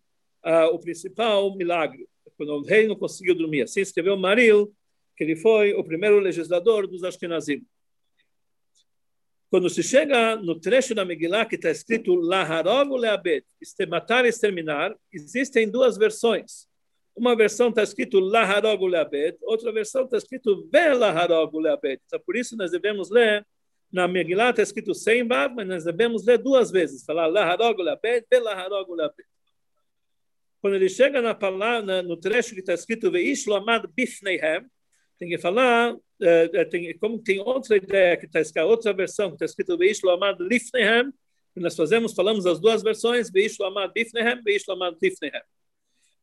[0.46, 3.62] uh, o principal milagre, quando o rei não conseguiu dormir.
[3.62, 4.72] Assim escreveu Maril,
[5.16, 7.64] que ele foi o primeiro legislador dos Ashkenazim.
[9.48, 13.46] Quando se chega no trecho da Megillah que está escrito Laharog Leabet,
[13.88, 16.68] matar e exterminar, existem duas versões.
[17.14, 22.02] Uma versão está escrito Laharog Leabet, outra versão está escrito Velaharog Leabet.
[22.04, 23.46] Então, por isso nós devemos ler,
[23.90, 28.92] na Megillah está escrito sem mas nós devemos ler duas vezes, falar Laharog Leabet, Velaharog
[28.92, 29.35] Leabet.
[30.66, 34.66] Quando ele chega na palavra, no trecho que está escrito Veish Amad Bifneihem,
[35.16, 39.36] tem que falar, é, tem, como tem outra ideia que está escrita, outra versão que
[39.36, 41.12] está escrito Veishlo Amad Lifnehem,
[41.54, 45.40] nós fazemos, falamos as duas versões, Veishlo Amad Lifnehem, Veishlo Amad Lifnehem.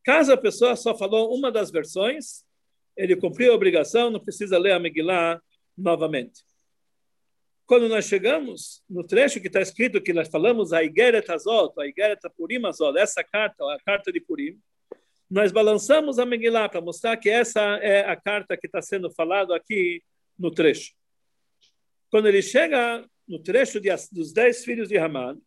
[0.03, 2.43] Caso a pessoa só falou uma das versões,
[2.97, 5.41] ele cumpriu a obrigação, não precisa ler a Megillah
[5.77, 6.43] novamente.
[7.65, 11.88] Quando nós chegamos no trecho que está escrito que nós falamos a Igeret Azot, a
[11.88, 12.62] Igeret Purim
[12.97, 14.60] essa carta, a carta de Purim,
[15.30, 19.54] nós balançamos a Megillah para mostrar que essa é a carta que está sendo falado
[19.54, 20.04] aqui
[20.38, 20.93] no trecho.
[22.12, 25.39] Quando ele chega no trecho de, dos dez filhos de Haman,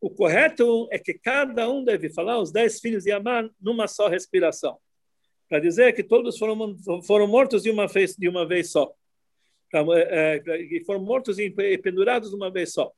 [0.00, 4.08] o correto é que cada um deve falar os dez filhos de Haman numa só
[4.08, 4.78] respiração,
[5.48, 8.92] para dizer que todos foram, foram mortos de uma vez, de uma vez só.
[9.72, 12.92] É, é, foram mortos e pendurados uma vez só.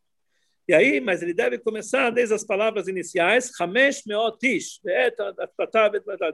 [0.66, 4.80] E aí, mas ele deve começar desde as palavras iniciais, Hamesh Meotish,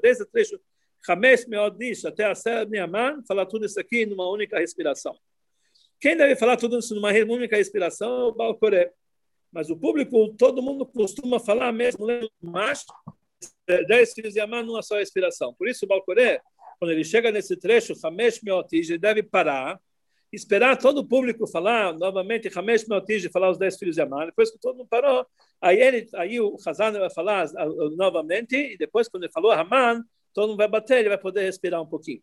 [0.00, 0.60] desde o trecho
[1.08, 5.16] Hamesh Meotish até a Ser Neaman, falar tudo isso aqui numa única respiração.
[6.00, 8.92] Quem deve falar tudo isso numa única respiração é o Balcoré.
[9.50, 12.06] Mas o público, todo mundo costuma falar mesmo,
[12.40, 12.84] mais
[13.86, 15.54] dez filhos de Amar numa só respiração.
[15.54, 16.40] Por isso o Balcoré,
[16.78, 19.80] quando ele chega nesse trecho, Hamesh Meotish, ele deve parar
[20.32, 24.26] esperar todo o público falar novamente Hamesh Meotij, falar os dez filhos de Amar.
[24.26, 25.26] Depois que todo mundo parou,
[25.60, 27.48] aí, ele, aí o Hazan vai falar
[27.96, 31.82] novamente, e depois, quando ele falou Haman, todo mundo vai bater, ele vai poder respirar
[31.82, 32.22] um pouquinho.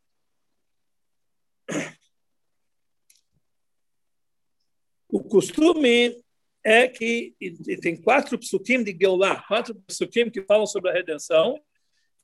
[5.09, 6.21] O costume
[6.63, 7.35] é que
[7.81, 11.59] tem quatro psukim de Geulah, quatro psukim que falam sobre a redenção.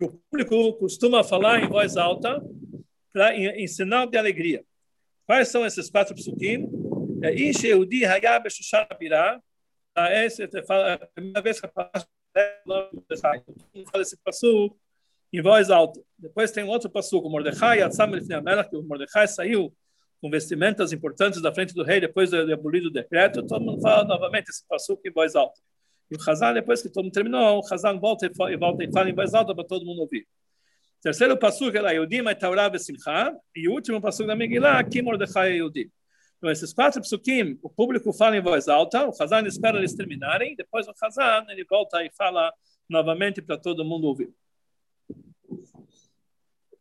[0.02, 2.42] O público costuma falar em voz alta
[3.34, 4.66] em, em sinal de alegria.
[5.32, 6.70] Quais são esses quatro psukim?
[7.24, 9.42] É Ish Yehudi Hayab Shushan Pirá.
[9.96, 10.48] Essa é
[10.94, 11.90] a primeira vez que eu falo
[14.02, 14.76] esse passo
[15.32, 16.02] em voz alta.
[16.20, 19.74] Depois tem outro passo, o Mordecai, Atzam Elfnei que o Mordecai saiu
[20.20, 23.42] com vestimentas importantes da frente do rei depois de abolido o decreto.
[23.48, 25.62] Todo mundo fala novamente esse passo em voz alta.
[26.12, 29.10] E o Hazan, depois que todo mundo terminou, o Hazan volta e, volta e fala
[29.10, 30.28] em voz alta para todo mundo ouvir.
[31.02, 33.36] Terceiro passo é lá, Yudim e Taurá Besimcha.
[33.56, 35.90] E o último passo da Megillah, aqui Mordechai Yudim.
[36.38, 40.56] Então, esses quatro psukim, o público fala em voz alta, o Hazan espera eles terminarem,
[40.56, 42.52] depois o Hazan ele volta e fala
[42.90, 44.30] novamente para todo mundo ouvir.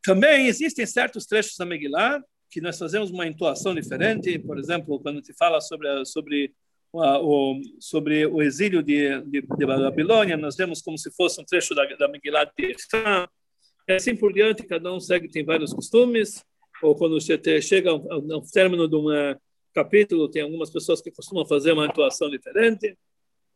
[0.03, 5.25] Também existem certos trechos da Megillah que nós fazemos uma entoação diferente, por exemplo, quando
[5.25, 6.55] se fala sobre sobre
[6.93, 11.75] o, sobre o exílio de, de, de Babilônia, nós vemos como se fosse um trecho
[11.75, 13.29] da, da Megillah de Echá,
[13.91, 16.45] e assim por diante, cada um segue, tem vários costumes,
[16.83, 19.07] ou quando chega ao, término de um
[19.73, 22.97] capítulo, tem algumas pessoas que costumam fazer uma atuação diferente.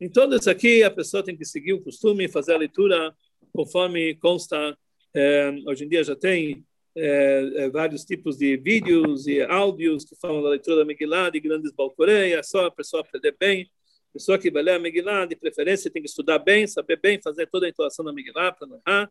[0.00, 3.14] Em todos isso aqui, a pessoa tem que seguir o costume, fazer a leitura
[3.52, 4.76] conforme consta.
[5.14, 6.64] É, hoje em dia já tem
[6.96, 11.40] é, é, vários tipos de vídeos e áudios que falam da leitura da Megillah, de
[11.40, 13.70] grandes balcoreias, é só a pessoa aprender bem.
[14.10, 17.46] A pessoa que vai ler a de preferência, tem que estudar bem, saber bem, fazer
[17.46, 19.10] toda a intuação da Megillah para não errar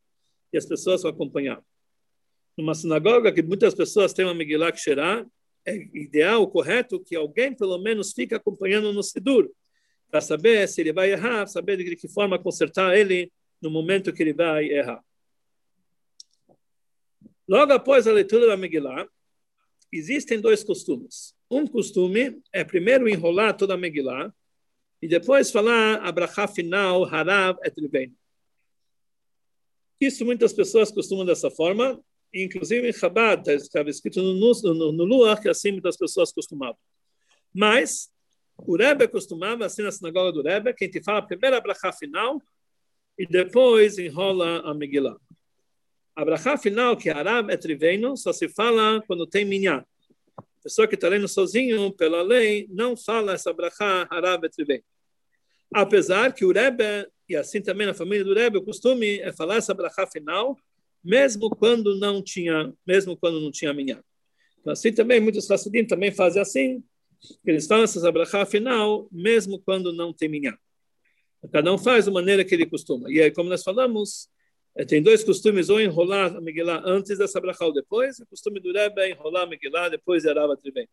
[0.54, 1.62] e as pessoas vão acompanhar.
[2.56, 5.26] numa sinagoga que muitas pessoas têm uma Megillah Ksherá,
[5.66, 9.50] é ideal, correto, que alguém pelo menos fique acompanhando no Sidur,
[10.12, 14.22] para saber se ele vai errar, saber de que forma consertar ele no momento que
[14.22, 15.04] ele vai errar.
[17.48, 19.08] Logo após a leitura da Megillah,
[19.92, 21.34] existem dois costumes.
[21.50, 24.32] Um costume é primeiro enrolar toda a Megillah
[25.02, 28.14] e depois falar a brachá final, Harav et Libein.
[30.00, 32.00] Isso muitas pessoas costumam dessa forma,
[32.34, 36.78] inclusive em Chabad, estava escrito no, no, no Luar que assim muitas pessoas costumavam.
[37.54, 38.12] Mas
[38.58, 42.42] o Rebbe costumava, assim na sinagoga do Rebbe, que a gente fala a brachá final
[43.18, 45.18] e depois enrola a Megillah.
[46.16, 49.84] A brachá final, que é Arab et Riveino, só se fala quando tem minyan.
[50.38, 54.84] A pessoa que está lendo sozinho, pela lei, não fala essa brachá Arab et Riveino.
[55.74, 59.58] Apesar que o Rebbe, e assim também na família do Rebbe, o costume é falar
[59.58, 60.58] essa brachá final,
[61.04, 64.02] mesmo quando não tinha, mesmo quando não tinha minyan.
[64.60, 66.84] Então, assim também, muitos Hassidim também fazem assim,
[67.46, 70.58] eles falam essa brachá final, mesmo quando não tem minyan.
[71.52, 73.12] Cada um faz da maneira que ele costuma.
[73.12, 74.30] E aí, como nós falamos,
[74.76, 78.20] é, tem dois costumes, ou enrolar a Megillah antes dessa brachá ou depois.
[78.20, 80.88] O costume do Rebbe é enrolar a Megillah depois de Arava Triveno.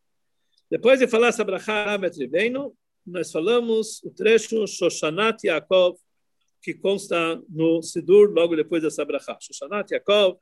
[0.69, 2.75] Depois de falar essa brachá Arava Triveno,
[3.07, 5.97] nós falamos o trecho Shoshanat Yaakov,
[6.62, 9.38] que consta no Sidur logo depois dessa brachá.
[9.40, 10.38] Shoshanat Yaakov,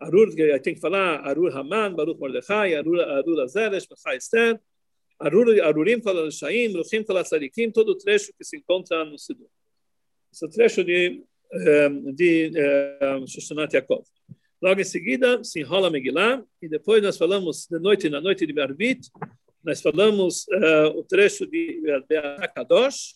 [0.00, 4.60] Arur, tem que falar Arur Haman, Baruch Mordechai, Arur, Arur Azeresh, Machai Esther,
[5.18, 9.48] Arur, Arurim Shaim, Ruchim Kol Tzadikim, todo o trecho que se encontra no Sidur.
[10.32, 11.24] Esse é trecho de
[12.14, 12.52] de
[13.26, 14.04] Shoshanat Yaakov.
[14.60, 18.60] Logo em seguida, se enrola Megillah, e depois nós falamos de noite, na noite de
[18.60, 19.08] Arbit,
[19.62, 21.80] nós falamos uh, o trecho de
[22.54, 23.14] Kadosh.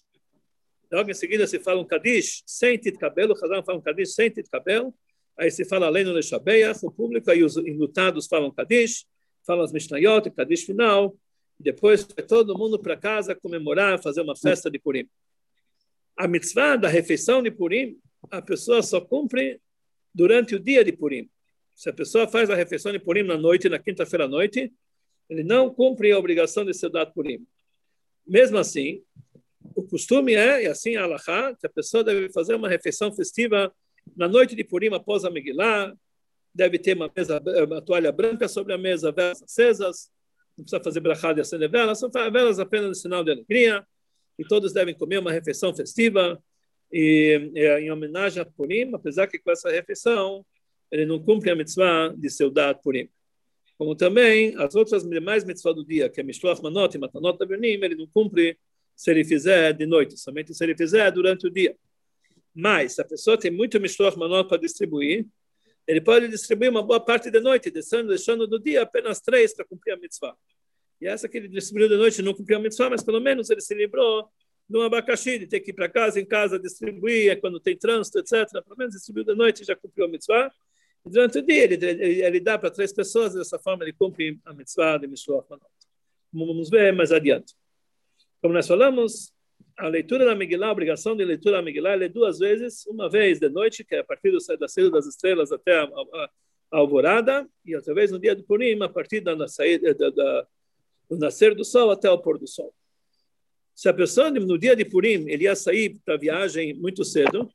[0.92, 4.31] Logo em seguida se fala um Kadish sem cabelo, o Hazan fala um Kadish sem
[4.31, 4.94] cabelo.
[5.38, 9.07] Aí se fala além do Lechabeach, o público, aí os enlutados falam Kadish,
[9.46, 11.16] falam as Mishnayot, Kadish final,
[11.59, 15.09] e depois vai todo mundo para casa comemorar, fazer uma festa de Purim.
[16.14, 17.98] A mitzvah da refeição de Purim
[18.31, 19.61] a pessoa só cumpre
[20.14, 21.28] durante o dia de Purim.
[21.74, 24.72] Se a pessoa faz a refeição de Purim na noite, na quinta-feira à noite,
[25.28, 27.44] ele não cumpre a obrigação de ser dado Purim.
[28.26, 29.02] Mesmo assim,
[29.74, 33.72] o costume é, e assim a Allahá, que a pessoa deve fazer uma refeição festiva
[34.16, 35.94] na noite de Purim após a Megillah,
[36.54, 40.11] deve ter uma, mesa, uma toalha branca sobre a mesa, velas acesas,
[40.56, 43.87] não precisa fazer brachá de acender velas, são velas apenas de sinal de alegria,
[44.38, 46.42] e todos devem comer uma refeição festiva,
[46.92, 50.44] e, em homenagem a Purim, apesar que com essa refeição
[50.90, 53.08] ele não cumpre a mitzvah de Seudat Purim.
[53.78, 57.82] Como também as outras demais mitzvahs do dia, que é Mishloach Manot e Matanot Tabernim,
[57.82, 58.58] ele não cumpre
[58.94, 61.76] se ele fizer de noite, somente se ele fizer durante o dia.
[62.55, 65.26] Mas, se a pessoa tem muito Mishloach Manot para distribuir,
[65.87, 69.64] ele pode distribuir uma boa parte de noite, deixando, deixando do dia apenas três para
[69.64, 70.37] cumprir a mitzvah.
[71.00, 73.61] E essa que ele distribuiu de noite não cumpriu a mitzvah, mas pelo menos ele
[73.61, 74.31] se livrou
[74.68, 78.18] no abacaxi, de ter que ir para casa, em casa, distribuir, é quando tem trânsito,
[78.18, 78.62] etc.
[78.62, 80.50] Pelo menos distribuiu da noite já cumpriu a mitzvah.
[81.05, 84.38] E durante o dia, ele, ele, ele dá para três pessoas, dessa forma ele cumpre
[84.44, 85.66] a mitzvah de Mishloach Manot.
[86.33, 87.55] Vamos ver mais adiante.
[88.42, 89.33] Como nós falamos,
[89.78, 93.38] a leitura da Megillah, a obrigação de leitura da Megillah, é duas vezes, uma vez
[93.38, 96.31] de noite, que é a partir da saída das estrelas até a, a,
[96.72, 100.46] a alvorada, e outra vez no dia do Purim, a partir da, saída, da, da,
[101.09, 102.74] do nascer do sol até o pôr do sol.
[103.76, 107.48] Se a pessoa no dia de Purim ele ia sair para a viagem muito cedo,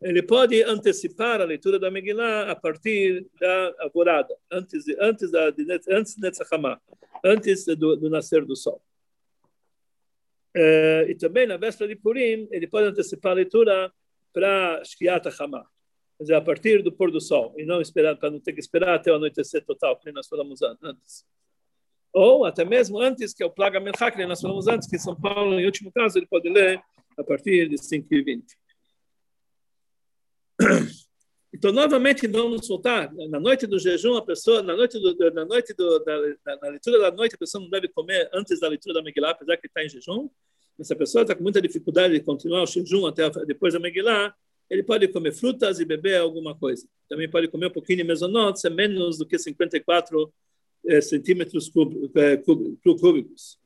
[0.00, 5.52] ele pode antecipar a leitura da Megillah a partir da alvorada, antes antes da
[5.88, 6.80] antes de Netzachama,
[7.24, 8.80] antes do, do, nascer do sol.
[10.54, 13.92] É, e também na véspera de Purim ele pode antecipar a leitura
[14.32, 15.64] para Shkiat HaChamah,
[16.18, 18.60] quer dizer, a partir do pôr do sol, e não esperar para não ter que
[18.60, 21.24] esperar até o anoitecer total, como nós falamos antes
[22.12, 25.14] ou até mesmo antes, que é o Plaga Melchak, que nós falamos antes, que São
[25.14, 26.82] Paulo, em último caso, ele pode ler
[27.16, 28.56] a partir de 5 e 20.
[31.52, 33.12] Então, novamente, vamos voltar.
[33.28, 36.16] Na noite do jejum, a pessoa, na noite, do, na, noite do, da,
[36.62, 39.56] na leitura da noite, a pessoa não deve comer antes da leitura da Megillah, apesar
[39.56, 40.28] que está em jejum.
[40.80, 44.32] Se a pessoa está com muita dificuldade de continuar o jejum até depois da Megillah,
[44.70, 46.86] ele pode comer frutas e beber alguma coisa.
[47.08, 50.32] Também pode comer um pouquinho de mesonotes, é menos do que 54
[50.86, 51.70] é, centímetros
[52.14, 53.58] é, cúbicos.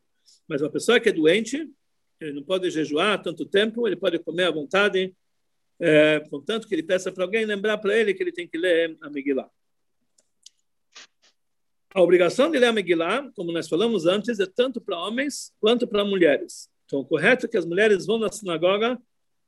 [0.49, 1.71] Mas uma pessoa que é doente,
[2.19, 5.15] ele não pode jejuar tanto tempo, ele pode comer à vontade,
[5.81, 8.97] é, contanto que ele peça para alguém lembrar para ele que ele tem que ler
[9.01, 9.51] a Megillah.
[11.95, 15.87] A obrigação de ler a Megillah, como nós falamos antes, é tanto para homens quanto
[15.87, 16.69] para mulheres.
[16.87, 19.01] Então, correto é que as mulheres vão na sinagoga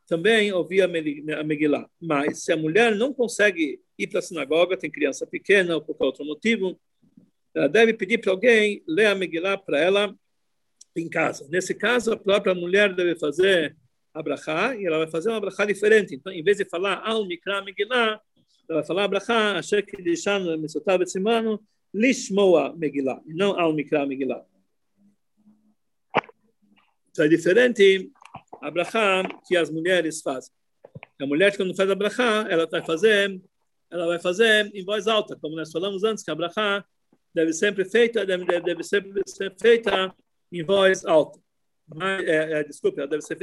[0.07, 1.89] também ouvir a Megillah.
[2.01, 5.97] Mas se a mulher não consegue ir para a sinagoga, tem criança pequena ou por
[5.97, 6.81] qualquer outro motivo,
[7.53, 10.15] ela deve pedir para alguém ler a Megillah para ela
[10.95, 11.47] em casa.
[11.51, 13.77] Nesse caso, a própria mulher deve fazer
[14.17, 16.15] a e ela vai fazer uma brachá diferente.
[16.15, 18.21] Então, em vez de falar al mikra Megillah,
[18.69, 21.61] ela vai falar a brachá, asher kidishan misotav etzimanu,
[21.95, 24.43] lishmoa Megillah, e não al mikra Megillah.
[27.11, 28.11] Então, é diferente
[28.63, 30.53] a brachá que as mulheres fazem.
[31.21, 31.97] A mulher, quando faz a
[32.51, 33.41] ela vai fazer,
[33.91, 36.85] ela vai fazer em voz alta, como nós falamos antes, que a brachá
[37.35, 40.15] deve sempre feita, deve, deve sempre ser feita
[40.51, 41.39] em voz alta.
[41.95, 43.39] Mas, é, é, desculpa, deve ser,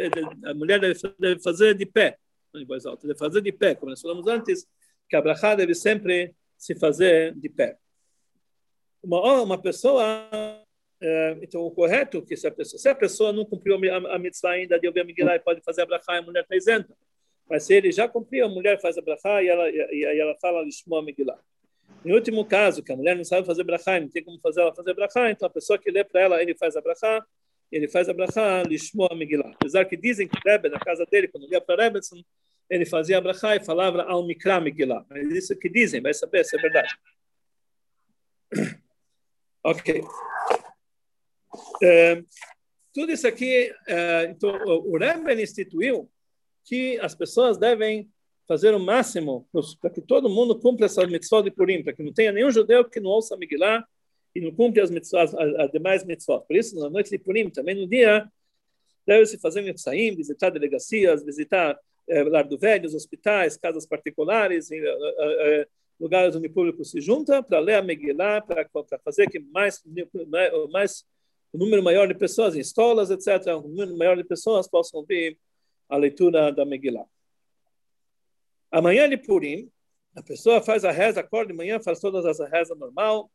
[0.45, 2.17] a mulher deve, deve fazer de pé,
[2.55, 4.67] em voz alta, deve fazer de pé, como nós falamos antes,
[5.09, 7.77] que a brachá deve sempre se fazer de pé.
[9.01, 10.29] Uma, uma pessoa
[11.05, 14.15] é, então, o correto é que se a pessoa, se a pessoa não cumpriu a,
[14.15, 16.95] a mitzvah ainda de Megillah e pode fazer a brachá, a mulher está isenta.
[17.49, 20.33] Mas se ele já cumpriu, a mulher faz a brachá e ela, e, e ela
[20.39, 21.37] fala Lishmo a Megillah.
[22.05, 24.73] Em último caso, que a mulher não sabe fazer brachá, não tem como fazer ela
[24.73, 27.25] fazer brachá, então a pessoa que lê para ela, ele faz a brachá,
[27.71, 29.51] ele faz a brachá Lishmo Megillah.
[29.55, 32.23] Apesar que dizem que Rebbe, na casa dele, quando lia para Rebbeson,
[32.69, 35.05] ele fazia a brachá e falava ao Mikra Megillah.
[35.09, 36.93] Mas isso que dizem, vai saber se é verdade.
[39.65, 40.03] Ok.
[41.81, 42.21] É,
[42.93, 46.11] tudo isso aqui, é, então, o Rebbe instituiu
[46.65, 48.11] que as pessoas devem
[48.45, 49.47] fazer o máximo
[49.79, 52.83] para que todo mundo cumpra essa mitzvah de Purim, para que não tenha nenhum judeu
[52.83, 53.87] que não ouça Megillah
[54.35, 56.45] e não cumpra as, as, as demais mitzvot.
[56.47, 58.27] Por isso, na noite de Purim, também no dia,
[59.05, 62.57] deve-se fazer mitzvahim, visitar delegacias, visitar é, lar do
[62.95, 65.67] hospitais, casas particulares, e, é,
[65.99, 68.67] lugares onde o público se junta para ler a Megillah, para
[69.03, 69.81] fazer que mais,
[70.71, 71.05] mais
[71.53, 75.37] número maior de pessoas em escolas, etc., um número maior de pessoas possam ouvir
[75.87, 77.05] a leitura da Megillah.
[78.71, 79.69] Amanhã de Purim,
[80.15, 83.29] a pessoa faz a reza, acorda de manhã, faz todas as rezas normal,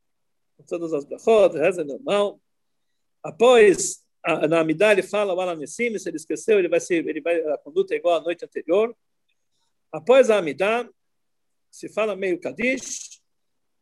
[0.67, 2.41] todas as brachot, reza normal.
[3.23, 7.21] Após, a, na Amidah ele fala o Alanessim, se ele esqueceu, ele vai ser, ele
[7.21, 8.97] vai, a conduta é igual à noite anterior.
[9.93, 10.89] Após a Amidah,
[11.71, 13.21] se fala meio Kadish.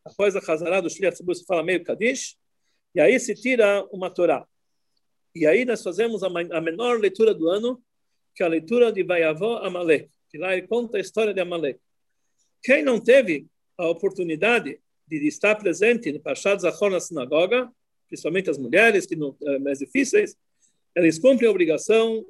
[0.04, 2.36] Após a Hazará do Shliach se fala meio Kadish.
[2.94, 4.46] E aí se tira uma Torá.
[5.34, 7.82] E aí nós fazemos a, a menor leitura do ano,
[8.34, 11.80] que é a leitura de Vayavó Amalek, que lá ele conta a história de Amalek.
[12.62, 13.46] Quem não teve
[13.76, 17.70] a oportunidade de estar presente no Pashat Zachor na sinagoga,
[18.08, 20.36] principalmente as mulheres, que não é mais difíceis,
[20.94, 22.24] eles cumprem a obrigação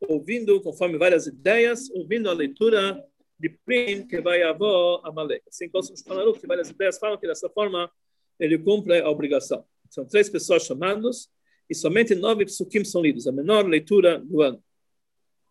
[0.00, 3.02] ouvindo, conforme várias ideias, ouvindo a leitura
[3.38, 5.42] de Prim, que vai avó Amalek.
[5.48, 7.90] Assim como os falaram que várias ideias falam que dessa forma
[8.38, 9.64] ele cumpre a obrigação.
[9.90, 11.28] São três pessoas chamadas
[11.68, 14.62] e somente nove psukim são lidos, a menor leitura do ano.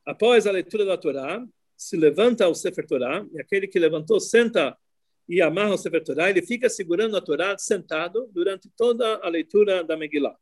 [0.06, 4.76] Após a leitura da Torá, se levanta o Sefer Torá, e aquele que levantou senta
[5.28, 9.84] e amarra o Sefer Torá, ele fica segurando a Torá sentado durante toda a leitura
[9.84, 10.36] da Megillah.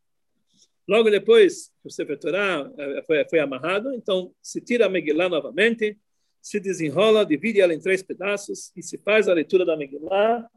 [0.87, 5.29] Logo depois que o Sefer Torá eh, foi, foi amarrado, então se tira a Megillah
[5.29, 5.97] novamente,
[6.39, 10.47] se desenrola, divide ela em três pedaços e se faz a leitura da Megillah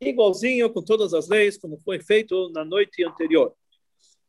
[0.00, 3.54] igualzinho com todas as leis, como foi feito na noite anterior.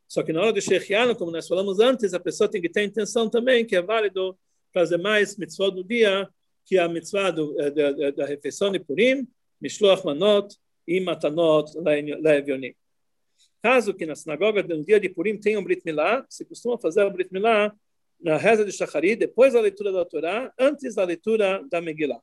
[0.08, 2.84] Só que na hora do Shechiano, como nós falamos antes, a pessoa tem que ter
[2.84, 4.38] intenção também, que é válido
[4.74, 6.30] fazer mais mitzvot do dia,
[6.66, 9.28] que é a mitzvah eh, da, da refeição de Purim,
[9.66, 10.56] Mishloach Manot
[10.88, 12.74] e Matanot Le'evionim.
[13.62, 17.04] Caso que na sinagoga no dia de Purim tenha um Brit Milá, se costuma fazer
[17.04, 17.74] o Brit Milá
[18.22, 22.22] na reza de Shachari, depois da leitura da Torá, antes da leitura da Megillah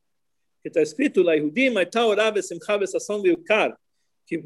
[0.63, 3.77] que está escrito lá, Yehudim, Taorá, Besimcha, Bessação, Beukar,
[4.25, 4.41] que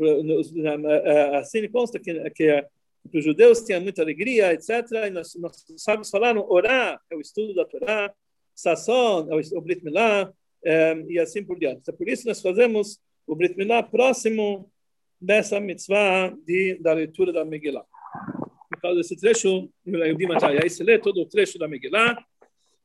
[1.35, 2.65] assim consta que, que,
[3.11, 4.71] que os judeus tinham muita alegria, etc.
[5.07, 8.13] E nós, nós sábios falaram, orar é o estudo da Torá,
[8.55, 10.33] Sasson é o Brit Milá,
[11.09, 11.81] e assim por diante.
[11.83, 14.71] Então, por isso nós fazemos o Brit Milá próximo
[15.21, 17.85] dessa mitzvah de, da leitura da Megillah.
[18.71, 19.71] Por causa desse trecho,
[20.61, 22.17] aí se lê todo o trecho da Megillah.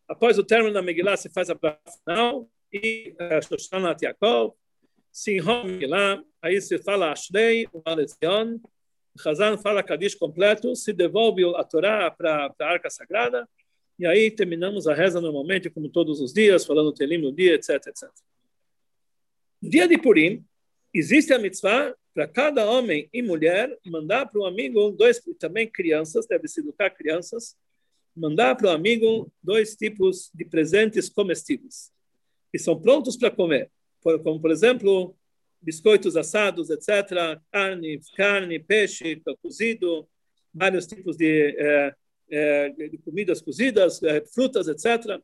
[0.07, 1.57] Após o término da Megillah, se faz a
[2.03, 3.13] final, e
[3.47, 4.53] Shoshanat Yaakov,
[5.11, 8.57] Sinhom lá, aí se fala Ashrei, o Alezion,
[9.25, 13.47] Hazan fala Kadish completo, se devolve a Torá para a Arca Sagrada,
[14.02, 17.76] e aí terminamos a reza normalmente, como todos os dias, falando Telim no dia, etc,
[17.86, 18.10] etc.
[19.62, 20.43] No dia de Purim,
[20.91, 26.26] existe a mitzvah para cada homem e mulher mandar para o amigo dois, também crianças,
[26.26, 27.56] deve se educar crianças,
[28.16, 31.91] mandar para o amigo dois tipos de presentes comestíveis
[32.52, 33.70] que são prontos para comer,
[34.02, 35.16] como, por exemplo,
[35.62, 40.10] biscoitos assados, etc., carne, carne peixe cozido,
[40.52, 41.95] vários tipos de, é,
[42.32, 45.21] é, de comidas cozidas, é, frutas, etc.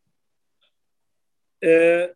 [1.64, 2.14] É,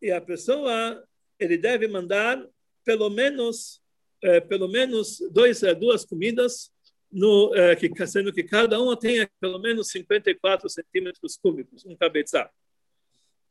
[0.00, 1.04] e a pessoa
[1.38, 2.42] ele deve mandar
[2.84, 3.82] pelo menos
[4.48, 6.72] pelo menos dois, duas comidas,
[7.08, 12.50] no, que, sendo que cada uma tenha pelo menos 54 centímetros cúbicos, um cabeçal.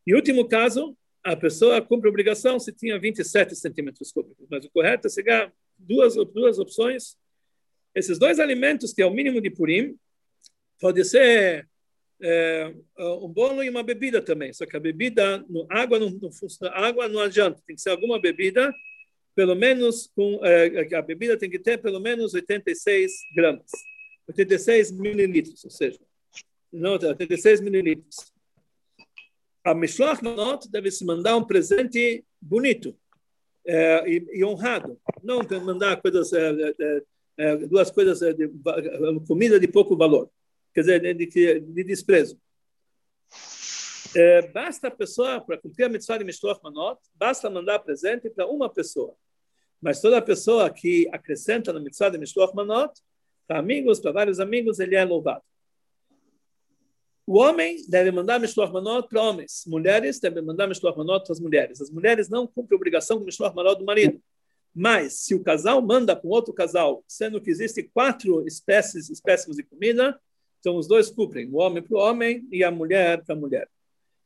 [0.06, 4.70] E último caso, a pessoa cumpre a obrigação se tinha 27 centímetros cúbicos, mas o
[4.70, 7.18] correto é chegar duas, duas opções.
[7.96, 9.98] Esses dois alimentos, que é o mínimo de purim,
[10.80, 11.68] pode ser
[12.22, 14.52] é, um bolo e uma bebida também.
[14.54, 18.20] Só que a bebida, no, água não, funciona, água não adianta, tem que ser alguma
[18.20, 18.74] bebida,
[19.36, 23.70] pelo menos com é, a bebida tem que ter pelo menos 86 gramas,
[24.28, 26.00] 86 mililitros, ou seja,
[26.72, 28.34] não 86 mililitros.
[29.64, 32.98] A Mishloach Manot deve se mandar um presente bonito
[33.66, 37.02] é, e, e, honrado, não mandar coisas é, é,
[37.38, 38.50] é duas coisas de
[39.28, 40.32] comida de pouco valor
[40.78, 42.40] quer dizer, de, de, de desprezo.
[44.16, 48.46] É, basta a pessoa, para cumprir a mitzvah de Mishloach Manot, basta mandar presente para
[48.46, 49.16] uma pessoa.
[49.82, 52.94] Mas toda pessoa que acrescenta na mitzvah de Mishloach Manot,
[53.48, 55.42] para amigos, para vários amigos, ele é louvado.
[57.26, 59.64] O homem deve mandar Mishloach Manot para homens.
[59.66, 61.82] Mulheres devem mandar Mishloach Manot para as mulheres.
[61.82, 64.22] As mulheres não cumprem a obrigação com Mishloach Manot do marido.
[64.76, 69.64] Mas, se o casal manda com outro casal, sendo que existem quatro espécies, espécies de
[69.64, 70.22] comida,
[70.68, 73.70] então, os dois cumprem, o homem para o homem e a mulher para a mulher.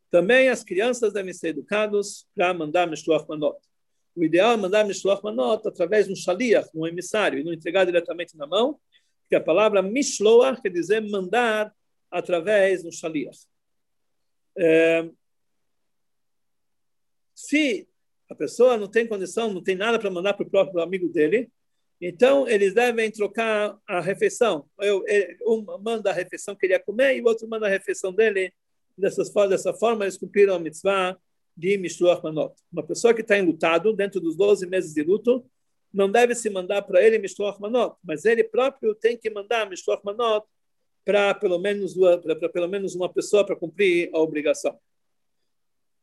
[0.09, 3.59] Também as crianças devem ser educados para mandar Mishloach Manot.
[4.15, 7.85] O ideal é mandar Mishloach Manot através de um shaliach, um emissário, e não entregar
[7.85, 8.79] diretamente na mão,
[9.21, 11.71] porque a palavra Mishloach quer dizer mandar
[12.09, 13.45] através do shaliach.
[14.57, 15.07] É,
[17.35, 17.87] se
[18.27, 21.51] a pessoa não tem condição, não tem nada para mandar para o próprio amigo dele,
[22.01, 24.65] então, eles devem trocar a refeição.
[24.79, 25.03] Eu,
[25.45, 28.51] um manda a refeição que ele ia comer e o outro manda a refeição dele.
[28.97, 31.15] Dessas, dessa forma, eles cumpriram a mitzvah
[31.55, 32.55] de Mishloach Manot.
[32.73, 35.45] Uma pessoa que está enlutado, dentro dos 12 meses de luto,
[35.93, 40.03] não deve se mandar para ele Mishloach Manot, mas ele próprio tem que mandar Mishloach
[40.03, 40.43] Manot
[41.05, 44.77] para pelo menos para pelo menos uma pessoa para cumprir a obrigação.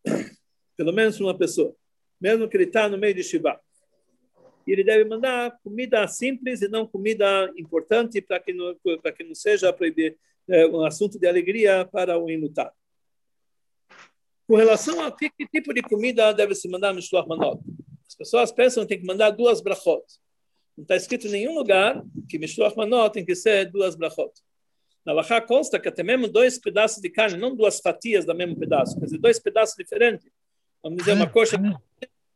[0.76, 1.74] Pelo menos uma pessoa,
[2.20, 3.60] mesmo que ele está no meio de Shiva
[4.68, 9.24] e ele deve mandar comida simples e não comida importante para que não para que
[9.24, 12.74] não seja proibir, é, um assunto de alegria para o enlutado.
[14.46, 17.62] Com relação a que, que tipo de comida deve se mandar no Shloch Manot,
[18.06, 20.04] as pessoas pensam que tem que mandar duas brachot.
[20.76, 24.32] Não está escrito em nenhum lugar que Mishloach Manot tem que ser duas brachot.
[25.04, 28.54] Na Lachá consta que até mesmo dois pedaços de carne, não duas fatias do mesmo
[28.54, 30.30] pedaço, dizer, dois pedaços diferentes.
[30.82, 31.56] Vamos dizer, uma coxa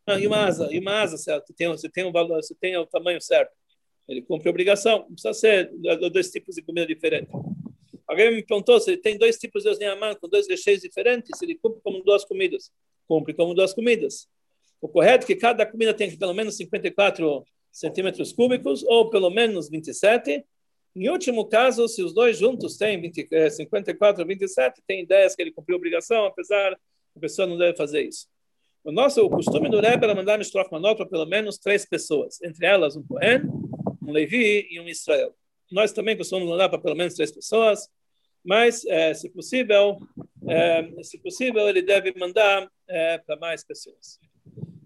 [0.08, 2.86] e uma asa, e uma asa certo, tem, você tem o valor, você tem o
[2.86, 3.52] tamanho certo.
[4.08, 5.70] Ele cumpre a obrigação, não precisa ser
[6.12, 7.32] dois tipos de comida diferentes.
[8.06, 11.54] Alguém me perguntou se ele tem dois tipos de osniamã com dois recheios diferentes, ele
[11.54, 12.70] cumpre como duas comidas.
[13.06, 14.28] Cumpre como duas comidas.
[14.80, 19.70] O correto é que cada comida tem pelo menos 54 centímetros cúbicos, ou pelo menos
[19.70, 20.44] 27.
[20.94, 25.40] Em último caso, se os dois juntos têm 20, 54 ou 27, tem ideias que
[25.40, 26.78] ele cumpriu a obrigação, apesar
[27.16, 28.26] a pessoa não deve fazer isso.
[28.84, 32.40] O nosso o costume do Rebbe era mandar Mishloach Manot para pelo menos três pessoas,
[32.42, 33.42] entre elas um Cohen,
[34.02, 35.32] um Levi e um Israel.
[35.70, 37.88] Nós também costumamos mandar para pelo menos três pessoas,
[38.44, 40.00] mas, é, se possível,
[40.48, 44.18] é, se possível, ele deve mandar é, para mais pessoas.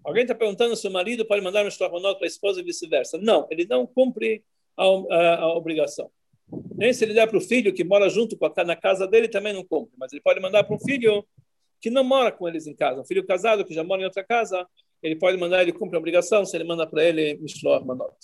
[0.03, 3.17] Alguém está perguntando se o marido pode mandar Mishloach Manot para a esposa e vice-versa.
[3.17, 4.43] Não, ele não cumpre
[4.77, 6.11] a, a, a, obrigação.
[6.75, 9.27] Nem se ele der para o filho que mora junto com a, na casa dele,
[9.27, 9.95] também não cumpre.
[9.97, 11.25] Mas ele pode mandar para um filho
[11.79, 13.01] que não mora com eles em casa.
[13.01, 14.67] Um filho casado que já mora em outra casa,
[15.01, 18.15] ele pode mandar, ele cumpre a obrigação se ele manda para ele Mishloach Manot.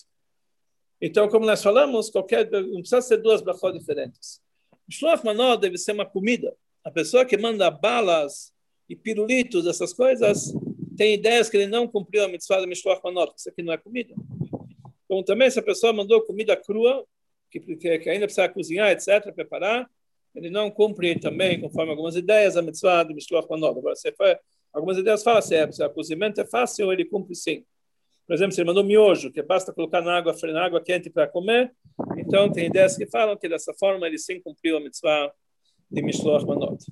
[1.02, 4.42] Então, como nós falamos, qualquer, não precisa ser duas brachot diferentes.
[4.88, 6.56] Mishloach Manot deve ser uma comida.
[6.84, 8.54] A pessoa que manda balas
[8.90, 10.54] e pirulitos, essas coisas,
[10.98, 13.34] tem ideias que ele não cumpriu a mitzvah de Mishloach Manot.
[13.38, 14.14] Isso aqui não é comida.
[15.08, 17.06] Como também, se a pessoa mandou comida crua,
[17.52, 19.90] que, que ainda precisa cozinhar, etc., preparar,
[20.36, 23.78] ele não cumpre também, conforme algumas ideias, a mitzvah de Mishloach Manot.
[23.78, 24.36] Agora, se foi,
[24.72, 27.64] algumas ideias falam se, é, se o cozimento é fácil, ele cumpre sim.
[28.26, 31.28] Por exemplo, se ele mandou miojo, que basta colocar na água, na água quente para
[31.28, 31.72] comer,
[32.18, 35.32] então tem ideias que falam que dessa forma ele sim cumpriu a mitzvah
[35.92, 36.84] de Mishloach Manot.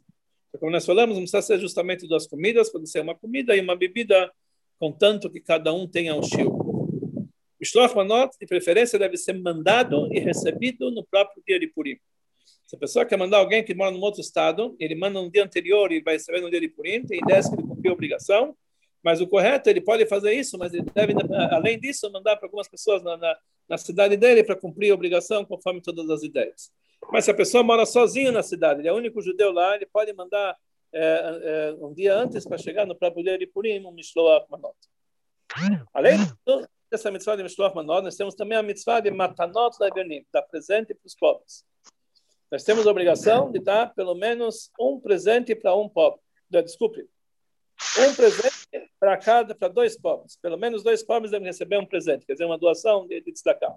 [0.50, 3.62] Então, como nós falamos, não precisa ser justamente duas comidas, pode ser uma comida e
[3.62, 4.32] uma bebida,
[4.78, 6.52] contanto que cada um tenha um shiur.
[7.60, 11.98] Mishloach Manot, de preferência, deve ser mandado e recebido no próprio dia de Purim.
[12.66, 15.44] Se a pessoa quer mandar alguém que mora num outro estado, ele manda no dia
[15.44, 18.56] anterior e vai receber no dia de Purim, tem ideias que ele cumpriu a obrigação,
[19.04, 21.14] mas o correto, ele pode fazer isso, mas ele deve,
[21.52, 23.38] além disso, mandar para algumas pessoas na, na,
[23.68, 26.72] na cidade dele para cumprir a obrigação conforme todas as ideias.
[27.12, 29.88] Mas se a pessoa mora sozinho na cidade, ele é o único judeu lá, ele
[29.88, 30.56] pode mandar
[30.94, 34.78] é, é, um dia antes para chegar no próprio dia de Purim, um Mishloach Manot.
[35.94, 36.18] Além
[36.90, 40.94] dessa mitzvah de Mishloach Manot, nós temos também a mitzvah de Matanot Levionim, dar presente
[40.94, 41.66] para os pobres.
[42.52, 46.20] Nós temos a obrigação de dar pelo menos um presente para um pobre.
[46.50, 47.08] Desculpe,
[47.98, 50.38] um presente para cada, para dois pobres.
[50.42, 53.76] Pelo menos dois pobres devem receber um presente, quer dizer, uma doação de, de destacar.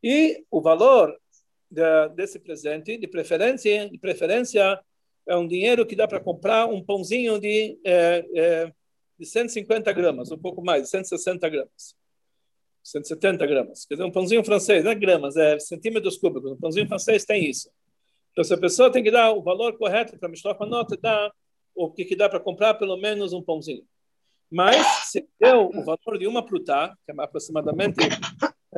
[0.00, 1.18] E o valor
[1.68, 4.80] de, desse presente, de preferência, de preferência,
[5.26, 8.72] é um dinheiro que dá para comprar um pãozinho de, é, é,
[9.18, 11.96] de 150 gramas, um pouco mais, 160 gramas.
[12.86, 13.84] 170 gramas.
[13.84, 16.52] Quer dizer, um pãozinho francês, não é gramas, é centímetros cúbicos.
[16.52, 17.68] Um pãozinho francês tem isso.
[18.30, 21.32] Então, se a pessoa tem que dar o valor correto para Mishloach Manot, dá
[21.74, 23.82] o que, que dá para comprar pelo menos um pãozinho.
[24.50, 27.98] Mas, se deu o valor de uma prutá, que é aproximadamente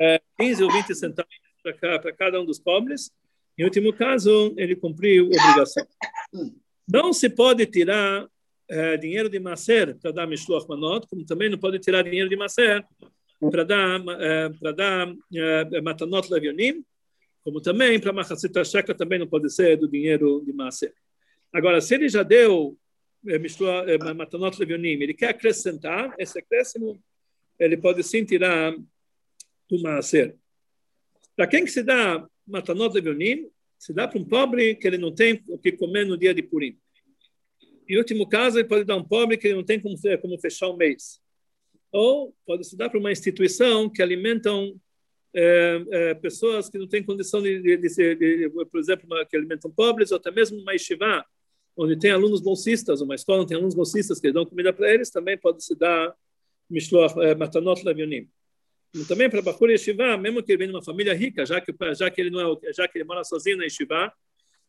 [0.01, 3.11] é, 15 ou 20 centavos para cada um dos pobres,
[3.59, 5.87] em último caso, ele cumpriu a obrigação.
[6.89, 8.27] Não se pode tirar
[8.71, 12.37] é, dinheiro de Maser para dar Mishloach Manot, como também não pode tirar dinheiro de
[12.37, 12.87] Maser
[13.51, 14.01] para dar,
[14.59, 16.85] para dar é, Matanot Levionim,
[17.45, 20.93] como também para Machatzit Shekel também não pode ser do dinheiro de Maser.
[21.53, 22.77] Agora, se ele já deu
[23.27, 23.39] é,
[24.15, 27.01] Matanot Levionim, ele quer acrescentar, esse acréscimo,
[27.59, 28.77] ele pode sim tirar
[29.69, 30.37] do Maser.
[31.37, 35.15] Para quem que se dá Matanot Levionim, se dá para um pobre que ele não
[35.15, 36.77] tem o que comer no dia de Purim.
[37.89, 40.69] Em último caso, ele pode dar um pobre que ele não tem como, como fechar
[40.69, 41.21] o mês.
[41.91, 44.79] Ou pode se dar para uma instituição que alimentam
[45.35, 49.37] é, é, pessoas que não têm condição de, de, de, de, por exemplo, uma, que
[49.37, 51.25] alimentam pobres, ou até mesmo uma yeshiva,
[51.77, 55.11] onde tem alunos bolsistas, uma escola onde tem alunos bolsistas que dão comida para eles,
[55.11, 56.15] também pode se dar
[56.69, 58.29] mishloach, é, matanot lavionim.
[59.07, 62.11] Também para Bakur Yeshiva, mesmo que ele venha de uma família rica, já que, já
[62.11, 64.13] que ele não é, já que ele mora sozinho na Yeshiva,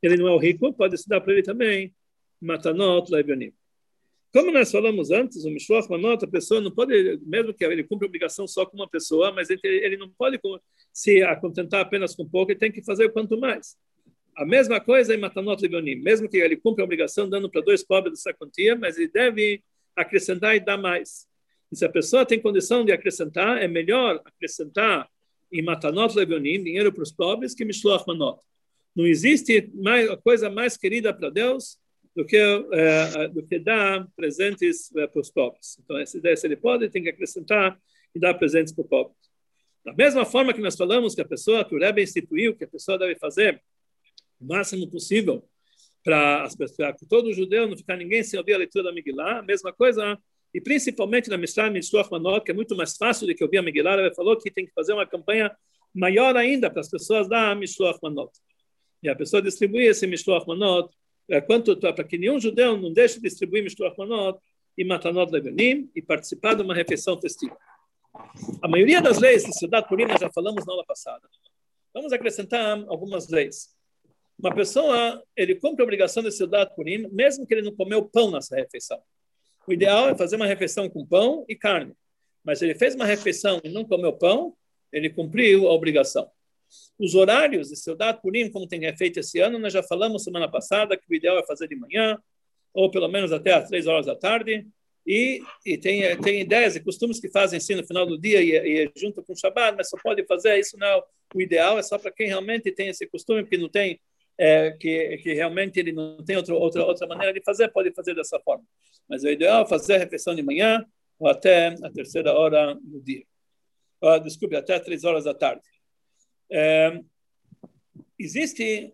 [0.02, 1.94] ele não é o rico, pode se dar para ele também
[2.40, 3.54] matanot lavionim.
[4.32, 8.08] Como nós falamos antes, o Mishloach Manot, a pessoa não pode, mesmo que ele cumpra
[8.08, 10.40] obrigação só com uma pessoa, mas ele, não pode
[10.94, 13.76] se contentar apenas com pouco, ele tem que fazer quanto mais.
[14.36, 17.84] A mesma coisa em Matanot Levonim, mesmo que ele cumpra a obrigação dando para dois
[17.84, 19.64] pobres dessa quantia, mas ele deve
[19.96, 21.28] acrescentar e dar mais.
[21.72, 25.10] E se a pessoa tem condição de acrescentar, é melhor acrescentar
[25.52, 28.40] em Matanot Levonim, dinheiro para os pobres, que Mishloach Manot.
[28.96, 31.80] Não existe mais, coisa mais querida para Deus
[32.16, 35.78] do que, é, do que dar presentes é, para os pobres.
[35.84, 37.80] Então, essa ideia, se ele pode, tem que acrescentar
[38.14, 39.18] e dar presentes para os pobres.
[39.86, 42.68] Da mesma forma que nós falamos que a pessoa, que o Rebbe instituiu, que a
[42.68, 43.62] pessoa deve fazer
[44.40, 45.44] o máximo possível
[46.04, 49.40] para as pessoas, para todo judeu não ficar ninguém sem ouvir a leitura da Megillah,
[49.40, 50.18] a mesma coisa,
[50.54, 53.62] e principalmente na Mishnah Mishloach Manot, que é muito mais fácil do que ouvir a
[53.62, 55.56] Megillah, ele falou que tem que fazer uma campanha
[55.94, 58.32] maior ainda para as pessoas dar Mishloach Manot.
[59.02, 60.90] E a pessoa distribuir esse Mishloach Manot
[61.48, 64.40] quanto para que nenhum judeu não deixe de distribuir Mishloach Manot
[64.78, 67.58] e Matanot Levanim e participar de uma refeição festiva.
[68.62, 71.28] A maioria das leis de Cidade Purim nós já falamos na aula passada.
[71.94, 73.76] Vamos acrescentar algumas leis.
[74.38, 78.32] Uma pessoa, ele cumpre a obrigação de Cidade Purim, mesmo que ele não comeu pão
[78.32, 79.02] nessa refeição.
[79.68, 81.94] O ideal é fazer uma refeição com pão e carne.
[82.44, 84.56] Mas ele fez uma refeição e não comeu pão,
[84.92, 86.30] ele cumpriu a obrigação.
[86.98, 90.98] Os horários de Seudat Purim, como tem feito esse ano, nós já falamos semana passada
[90.98, 92.18] que o ideal é fazer de manhã,
[92.74, 94.66] ou pelo menos até às três horas da tarde,
[95.06, 98.84] e, e tem, tem ideias e costumes que fazem assim no final do dia e,
[98.86, 101.04] e junto com o Shabbat, mas só pode fazer isso não é
[101.34, 104.00] o ideal, é só para quem realmente tem esse costume, porque não tem,
[104.38, 108.14] é, que, que realmente ele não tem outra, outra, outra maneira de fazer, pode fazer
[108.14, 108.64] dessa forma.
[109.08, 110.86] Mas o ideal é fazer a refeição de manhã
[111.18, 113.24] ou até a terceira hora do dia.
[114.02, 115.62] Uh, desculpe, até três horas da tarde.
[116.52, 117.00] É,
[118.18, 118.94] existe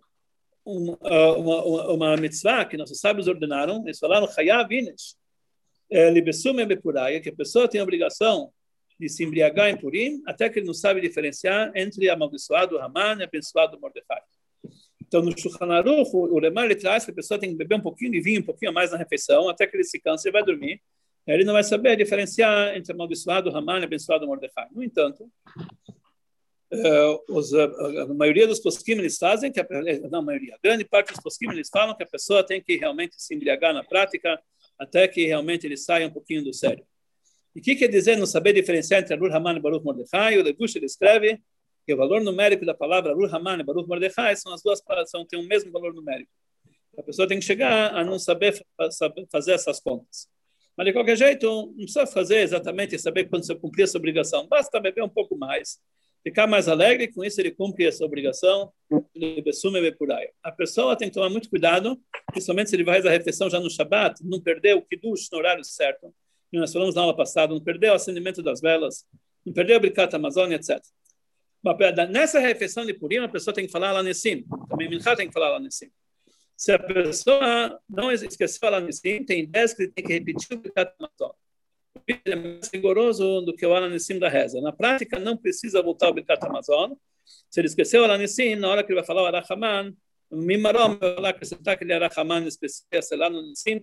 [0.66, 5.16] um, uh, uma, uma, uma, mitzvah que nossos sábios ordenaram, eles falaram, Chayav Inesh,
[5.90, 8.52] é, Libesume Bepuraya, que a pessoa tem a obrigação
[9.00, 13.24] de se embriagar em Purim, até que ele não sabe diferenciar entre amaldiçoado Haman e
[13.24, 14.22] abençoado Mordecai.
[15.08, 17.82] Então, no Shulchan Aruch, o Lemar ele traz que a pessoa tem que beber um
[17.82, 20.44] pouquinho de vinho, um pouquinho mais na refeição, até que ele se canse e vai
[20.44, 20.82] dormir.
[21.28, 24.68] Ele não vai saber diferenciar entre amaldiçoado Haman e abençoado Mordecai.
[24.72, 25.30] No entanto,
[27.30, 29.68] os, uh, a maioria dos posquim eles fazem, que a,
[30.10, 32.76] não a maioria, a grande parte dos posquim eles falam que a pessoa tem que
[32.78, 34.40] realmente se embriagar na prática
[34.78, 36.86] até que realmente ele saia um pouquinho do sério.
[37.56, 40.38] E o que quer dizer não saber diferenciar entre Arur Haman e Baruch Mordechai?
[40.38, 41.40] O Levush ele escreve
[41.86, 45.26] que o valor numérico da palavra Arur Haman e Baruch Mordechai são as duas são
[45.26, 46.32] têm o mesmo valor numérico.
[46.98, 48.62] A pessoa tem que chegar a não saber,
[48.92, 50.28] saber fazer essas contas.
[50.78, 54.48] Mas, de qualquer jeito, não precisa fazer exatamente saber quando você cumprir essa obrigação.
[54.48, 55.80] Basta beber um pouco mais
[56.26, 58.74] ficar mais alegre, com isso ele cumpre essa obrigação,
[60.44, 62.02] a pessoa tem que tomar muito cuidado,
[62.32, 65.64] principalmente se ele fazer a refeição já no Shabat, não perder o Kiddush no horário
[65.64, 66.12] certo.
[66.52, 69.06] nós falamos na aula passada, não perdeu o acendimento das velas,
[69.46, 70.82] não perdeu o Birkat Amazônia, etc.
[72.10, 74.46] Nessa refeição de Purim, a pessoa tem que falar lá Nessim.
[74.68, 75.92] Também Minchá tem que falar lá Nessim.
[76.58, 80.60] Se a pessoa não esqueceu falar Nessim, tem ideias que ele tem que repetir o
[80.60, 81.45] Birkat Amazônia.
[82.08, 84.62] É mais rigoroso do que o Alanissim da reza.
[84.62, 86.94] Na prática, não precisa voltar ao Birkat Amazon.
[87.50, 89.96] Se ele esqueceu o Alanissim, na hora que ele vai falar o Arahaman,
[90.32, 93.80] Mimarom vai lá acrescentar aquele Arahaman especial, sei lá, no Nissim,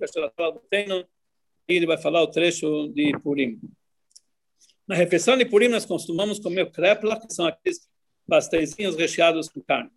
[1.69, 3.61] e ele vai falar o trecho de Purim.
[4.87, 7.89] Na refeição de Purim, nós costumamos comer krepla, que são aqueles
[8.29, 9.91] pastéisinhos recheados com carne.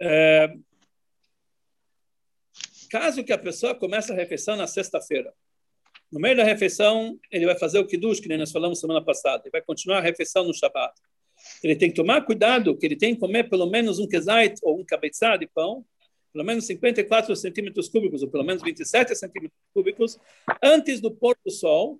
[0.00, 0.54] É,
[2.90, 5.32] caso que a pessoa comece a refeição na sexta-feira,
[6.12, 9.42] no meio da refeição, ele vai fazer o kiddush, que nós falamos semana passada.
[9.44, 10.92] Ele vai continuar a refeição no Shabbat.
[11.64, 14.78] Ele tem que tomar cuidado, que ele tem que comer pelo menos um kezait ou
[14.78, 15.84] um cabeçá de pão,
[16.30, 20.18] pelo menos 54 centímetros cúbicos, ou pelo menos 27 centímetros cúbicos,
[20.62, 21.98] antes do pôr do sol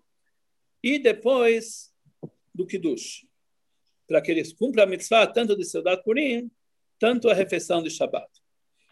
[0.82, 1.90] e depois
[2.54, 3.26] do kiddush.
[4.06, 6.50] Para que ele cumpra a mitzvah tanto de Seudat Purim,
[6.98, 8.28] tanto a refeição de Shabbat.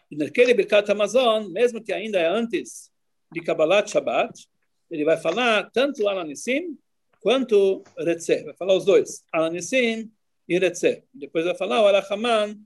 [0.09, 2.91] E naquele Birkat Amazon, mesmo que ainda é antes
[3.31, 4.50] de Kabbalat Shabbat,
[4.91, 6.77] ele vai falar tanto Alanissim
[7.21, 8.43] quanto Retzeh.
[8.43, 10.11] Vai falar os dois, Alanissim
[10.47, 11.03] e Retzeh.
[11.13, 12.59] Depois vai falar o Arahaman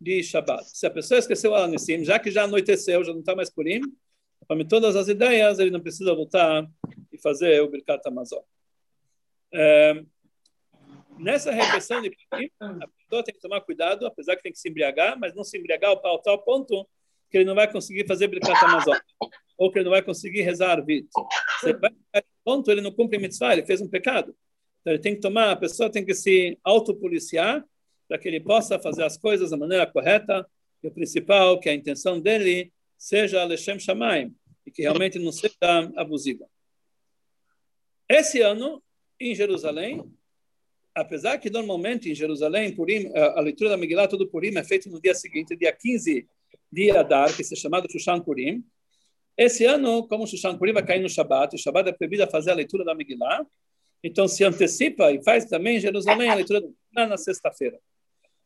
[0.00, 0.64] de Shabbat.
[0.64, 3.80] Se a pessoa esqueceu Alanissim, já que já anoiteceu, já não está mais Purim,
[4.46, 6.68] para todas as ideias, ele não precisa voltar
[7.12, 8.42] e fazer o Birkat Amazon.
[9.52, 10.02] É,
[11.18, 14.68] nessa refeição de Purim, a pessoa tem que tomar cuidado, apesar que tem que se
[14.68, 16.88] embriagar, mas não se embriagar ao tal ponto
[17.30, 18.96] que ele não vai conseguir fazer Birkat Amazon,
[19.56, 21.08] ou que ele não vai conseguir rezar Arvit.
[21.62, 21.92] Você vai
[22.44, 24.34] ponto, ele não cumpre mitzvah, ele fez um pecado.
[24.80, 27.64] Então, ele tem que tomar, a pessoa tem que se autopoliciar
[28.08, 30.44] para que ele possa fazer as coisas da maneira correta,
[30.82, 34.34] e o principal, que a intenção dele seja Lechem Shamayim,
[34.66, 35.54] e que realmente não seja
[35.96, 36.44] abusiva.
[38.08, 38.82] Esse ano,
[39.20, 40.02] em Jerusalém,
[40.92, 45.00] apesar que normalmente em Jerusalém, Purim, a leitura da Megillah, todo Purim é feito no
[45.00, 46.26] dia seguinte, dia 15
[46.72, 48.64] de Adar, que se chamado Shushan Purim.
[49.36, 52.50] Esse ano, como Shushan Purim vai cair no Shabat, o Shabat é proibido a fazer
[52.50, 53.44] a leitura da Megillah,
[54.04, 56.60] então se antecipa e faz também em Jerusalém a leitura
[56.92, 57.78] da na sexta-feira.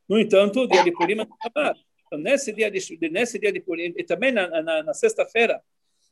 [0.09, 1.81] No entanto, o dia de Purim é no Shabat.
[2.07, 5.61] Então, nesse dia de, nesse dia de Purim, e também na, na, na sexta-feira,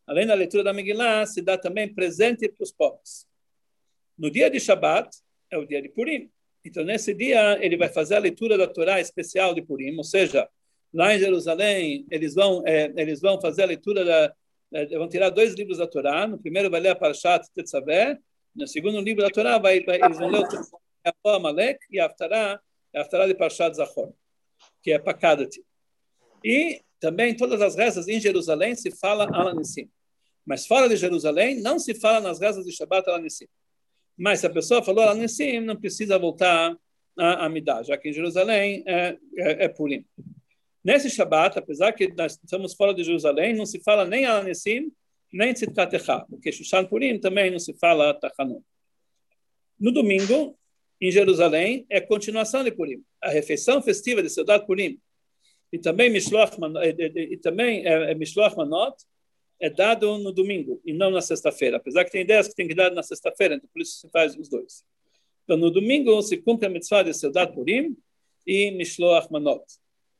[0.07, 3.27] além da leitura da Megillah, se dá também presente para os pobres.
[4.19, 5.17] No dia de Shabat,
[5.51, 6.31] é o dia de Purim.
[6.65, 10.49] Então, nesse dia, ele vai fazer a leitura da Torá especial de Purim, ou seja,
[10.93, 14.35] lá em Jerusalém, eles vão, é, eles vão fazer a leitura da.
[14.75, 16.27] É, vão tirar dois livros da Torá.
[16.27, 18.19] No primeiro vai ler a Parashat Tetzaveh.
[18.55, 20.43] No segundo livro da Torá, vai, vai, eles vão ler
[21.23, 22.61] o Amalek e a Haftarah,
[22.95, 24.13] a Haftarah de Parashat Zachor,
[24.83, 25.57] que é Pakadat.
[26.45, 29.89] E também todas as rezas em Jerusalém se fala Alanissim.
[30.45, 33.47] Mas fora de Jerusalém, não se fala nas rezas de Shabbat Alanissim.
[34.17, 36.77] Mas se a pessoa falou Alanissim, não precisa voltar
[37.17, 40.05] a Amidah, já que em Jerusalém é, é, é Purim.
[40.85, 44.93] Nesse Shabat, apesar que nós estamos fora de Jerusalém, não se fala nem Anessim,
[45.33, 48.63] nem Tzitkat Echa, porque Shushan Purim também não se fala Tachanun.
[49.81, 50.59] No domingo,
[51.01, 55.01] em Jerusalém, é continuação de Purim, a refeição festiva de Seudat Purim,
[55.73, 56.57] e também Mishloach,
[57.17, 58.95] e também é, é Mishloach Manot,
[59.59, 62.75] é dado no domingo e não na sexta-feira, apesar que tem ideias que tem que
[62.75, 64.85] dar na sexta-feira, então por isso se faz os dois.
[65.45, 67.97] Então, no domingo se cumpre a mitzvah de Seudat Purim
[68.47, 69.65] e Mishloach Manot.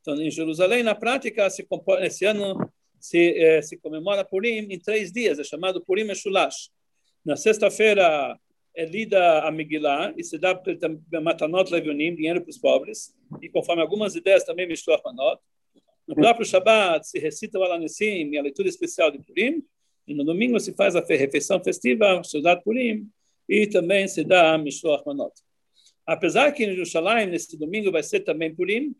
[0.05, 1.67] Então, em Jerusalém, na prática, se
[2.01, 6.69] esse ano se, eh, se comemora Purim em três dias, é chamado Purim Shulash.
[7.25, 8.39] Na sexta-feira
[8.75, 10.61] é lida a Megillah e se dá
[11.23, 15.41] matanot levunim, dinheiro para os pobres, e conforme algumas ideias também mistura manot.
[16.07, 19.63] No próprio Shabbat se recita o Alanissim e a leitura especial de Purim,
[20.07, 23.09] e no domingo se faz a refeição festiva, Seudat Purim,
[23.49, 25.33] e também se dá Mishloach Manot.
[26.05, 28.95] Apesar que em Jerusalém, nesse domingo, vai ser também Purim,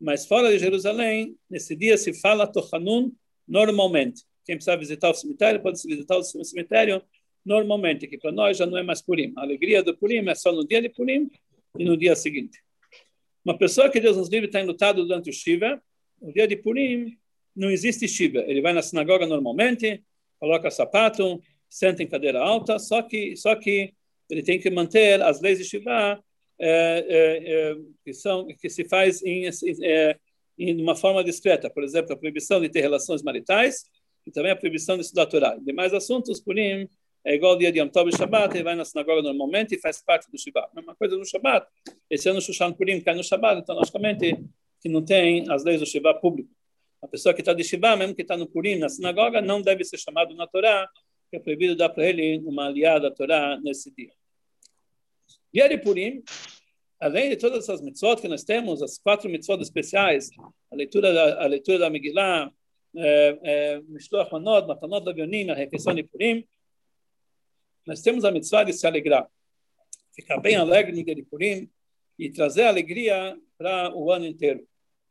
[0.00, 3.12] mas fora de Jerusalém, nesse dia se fala Tohanun
[3.46, 4.24] normalmente.
[4.46, 7.02] Quem precisa visitar o cemitério pode visitar o cemitério
[7.44, 9.32] normalmente, que para nós já não é mais Purim.
[9.36, 11.30] A alegria do Purim é só no dia de Purim
[11.78, 12.58] e no dia seguinte.
[13.44, 15.82] Uma pessoa que Deus nos livre está enlutado durante o Shiva,
[16.20, 17.16] no dia de Purim
[17.54, 18.40] não existe Shiva.
[18.46, 20.02] Ele vai na sinagoga normalmente,
[20.38, 23.92] coloca sapato, senta em cadeira alta, só que, só que
[24.30, 26.22] ele tem que manter as leis de Shiva
[26.60, 29.48] é, é, é, que, são, que se faz em,
[29.82, 30.16] é,
[30.58, 31.70] em uma forma discreta.
[31.70, 33.84] Por exemplo, a proibição de ter relações maritais
[34.26, 35.56] e também a proibição de estudar Torá.
[35.56, 36.88] Demais assuntos, Purim,
[37.24, 39.78] é igual ao dia de Yom Tov e Shabbat, ele vai na sinagoga normalmente e
[39.78, 40.74] faz parte do Shabbat.
[40.74, 41.66] Mesma coisa no Shabbat.
[42.08, 44.38] Esse ano Shushan Purim cai no Shabbat, então, logicamente,
[44.80, 46.50] que não tem as leis do Shabbat público.
[47.02, 49.84] A pessoa que está de Shabbat, mesmo que está no Purim, na sinagoga, não deve
[49.84, 50.88] ser chamado na Torá
[51.30, 54.10] que é proibido dar para ele uma aliada à Torá nesse dia.
[55.52, 56.22] Dia de Purim,
[57.00, 60.30] além de todas essas mitzvot que nós temos, as quatro mitzvot especiais,
[60.70, 62.52] a leitura da, a leitura da Megillah,
[63.88, 66.46] Mishloach Manot, Matanot Lavionim, a refeição de Purim,
[67.84, 69.28] nós temos a mitzvah de se alegrar,
[70.14, 71.68] ficar bem alegre no dia de Purim
[72.16, 74.64] e trazer alegria para o ano inteiro.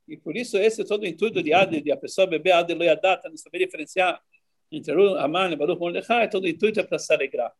[0.07, 2.73] E por isso esse é todo o intuito de Adi, de a pessoa beber Adi
[2.73, 4.21] Loyadata, não saber diferenciar
[4.71, 7.53] entre Aman e Baruch Mordechai, todo o intuito é para se alegrar.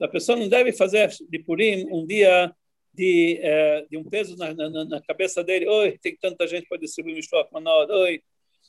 [0.00, 2.52] A pessoa não deve fazer de Purim um dia
[2.92, 5.66] de, eh, de um peso na, na, na, cabeça dele.
[5.66, 7.90] Oi, tem tanta gente para distribuir Mishloach Manot.
[7.90, 8.22] Oi,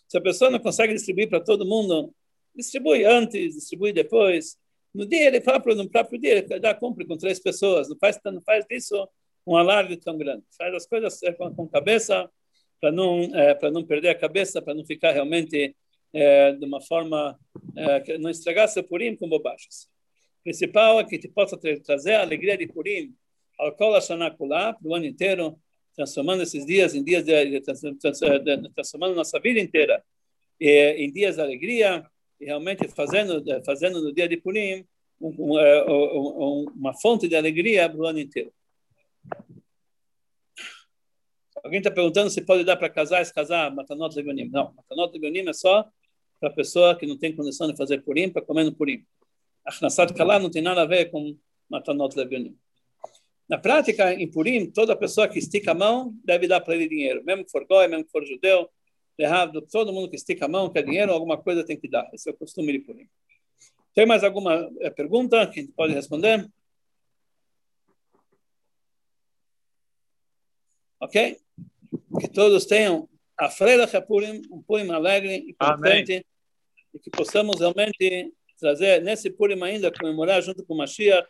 [0.07, 2.13] se a pessoa não consegue distribuir para todo mundo,
[2.55, 4.57] distribui antes, distribui depois.
[4.93, 7.89] No dia ele fala no próprio dia, ele dá cumpre com três pessoas.
[7.89, 9.07] Não faz, não faz disso
[9.45, 10.43] um alarde tão grande.
[10.57, 12.29] Faz as coisas com, com cabeça
[12.79, 15.75] para não é, para não perder a cabeça, para não ficar realmente
[16.13, 17.37] é, de uma forma
[17.75, 19.87] é, que não estragar seu Purim com bobagens.
[20.45, 23.15] Principal é que te possa trazer a alegria de Purim
[23.57, 25.59] ao Kol Shanakulá, para o ano inteiro,
[25.95, 27.61] transformando esses dias em dias de,
[28.71, 30.03] transformando nossa vida inteira
[30.59, 32.05] em dias de alegria
[32.39, 34.85] e realmente fazendo fazendo no dia de Purim
[35.19, 38.53] um, um, uma fonte de alegria para o ano inteiro.
[41.63, 44.47] Alguém está perguntando se pode dar para casais casar Matanot Legonim.
[44.49, 45.89] Não, Matanot Legonim é só
[46.39, 49.03] para a pessoa que não tem condição de fazer Purim, para comer no Purim.
[49.65, 51.37] Achnasat Kalá não tem nada a ver com
[51.69, 52.57] Matanot Legonim.
[53.47, 57.23] Na prática, em Purim, toda pessoa que estica a mão deve dar para ele dinheiro,
[57.23, 58.69] mesmo que for goi, mesmo que for judeu,
[59.17, 62.09] errado, todo mundo que estica a mão quer dinheiro, alguma coisa tem que dar.
[62.13, 63.07] Esse é o costume de Purim.
[63.93, 66.49] Tem mais alguma pergunta que a gente pode responder?
[70.99, 71.37] Ok?
[72.19, 73.07] Que todos tenham
[73.37, 76.25] a freira Purim, um Purim alegre e contente,
[76.93, 78.33] e que possamos realmente
[78.65, 81.27] trazer nesse Purim ainda, comemorar junto com o Mashiach,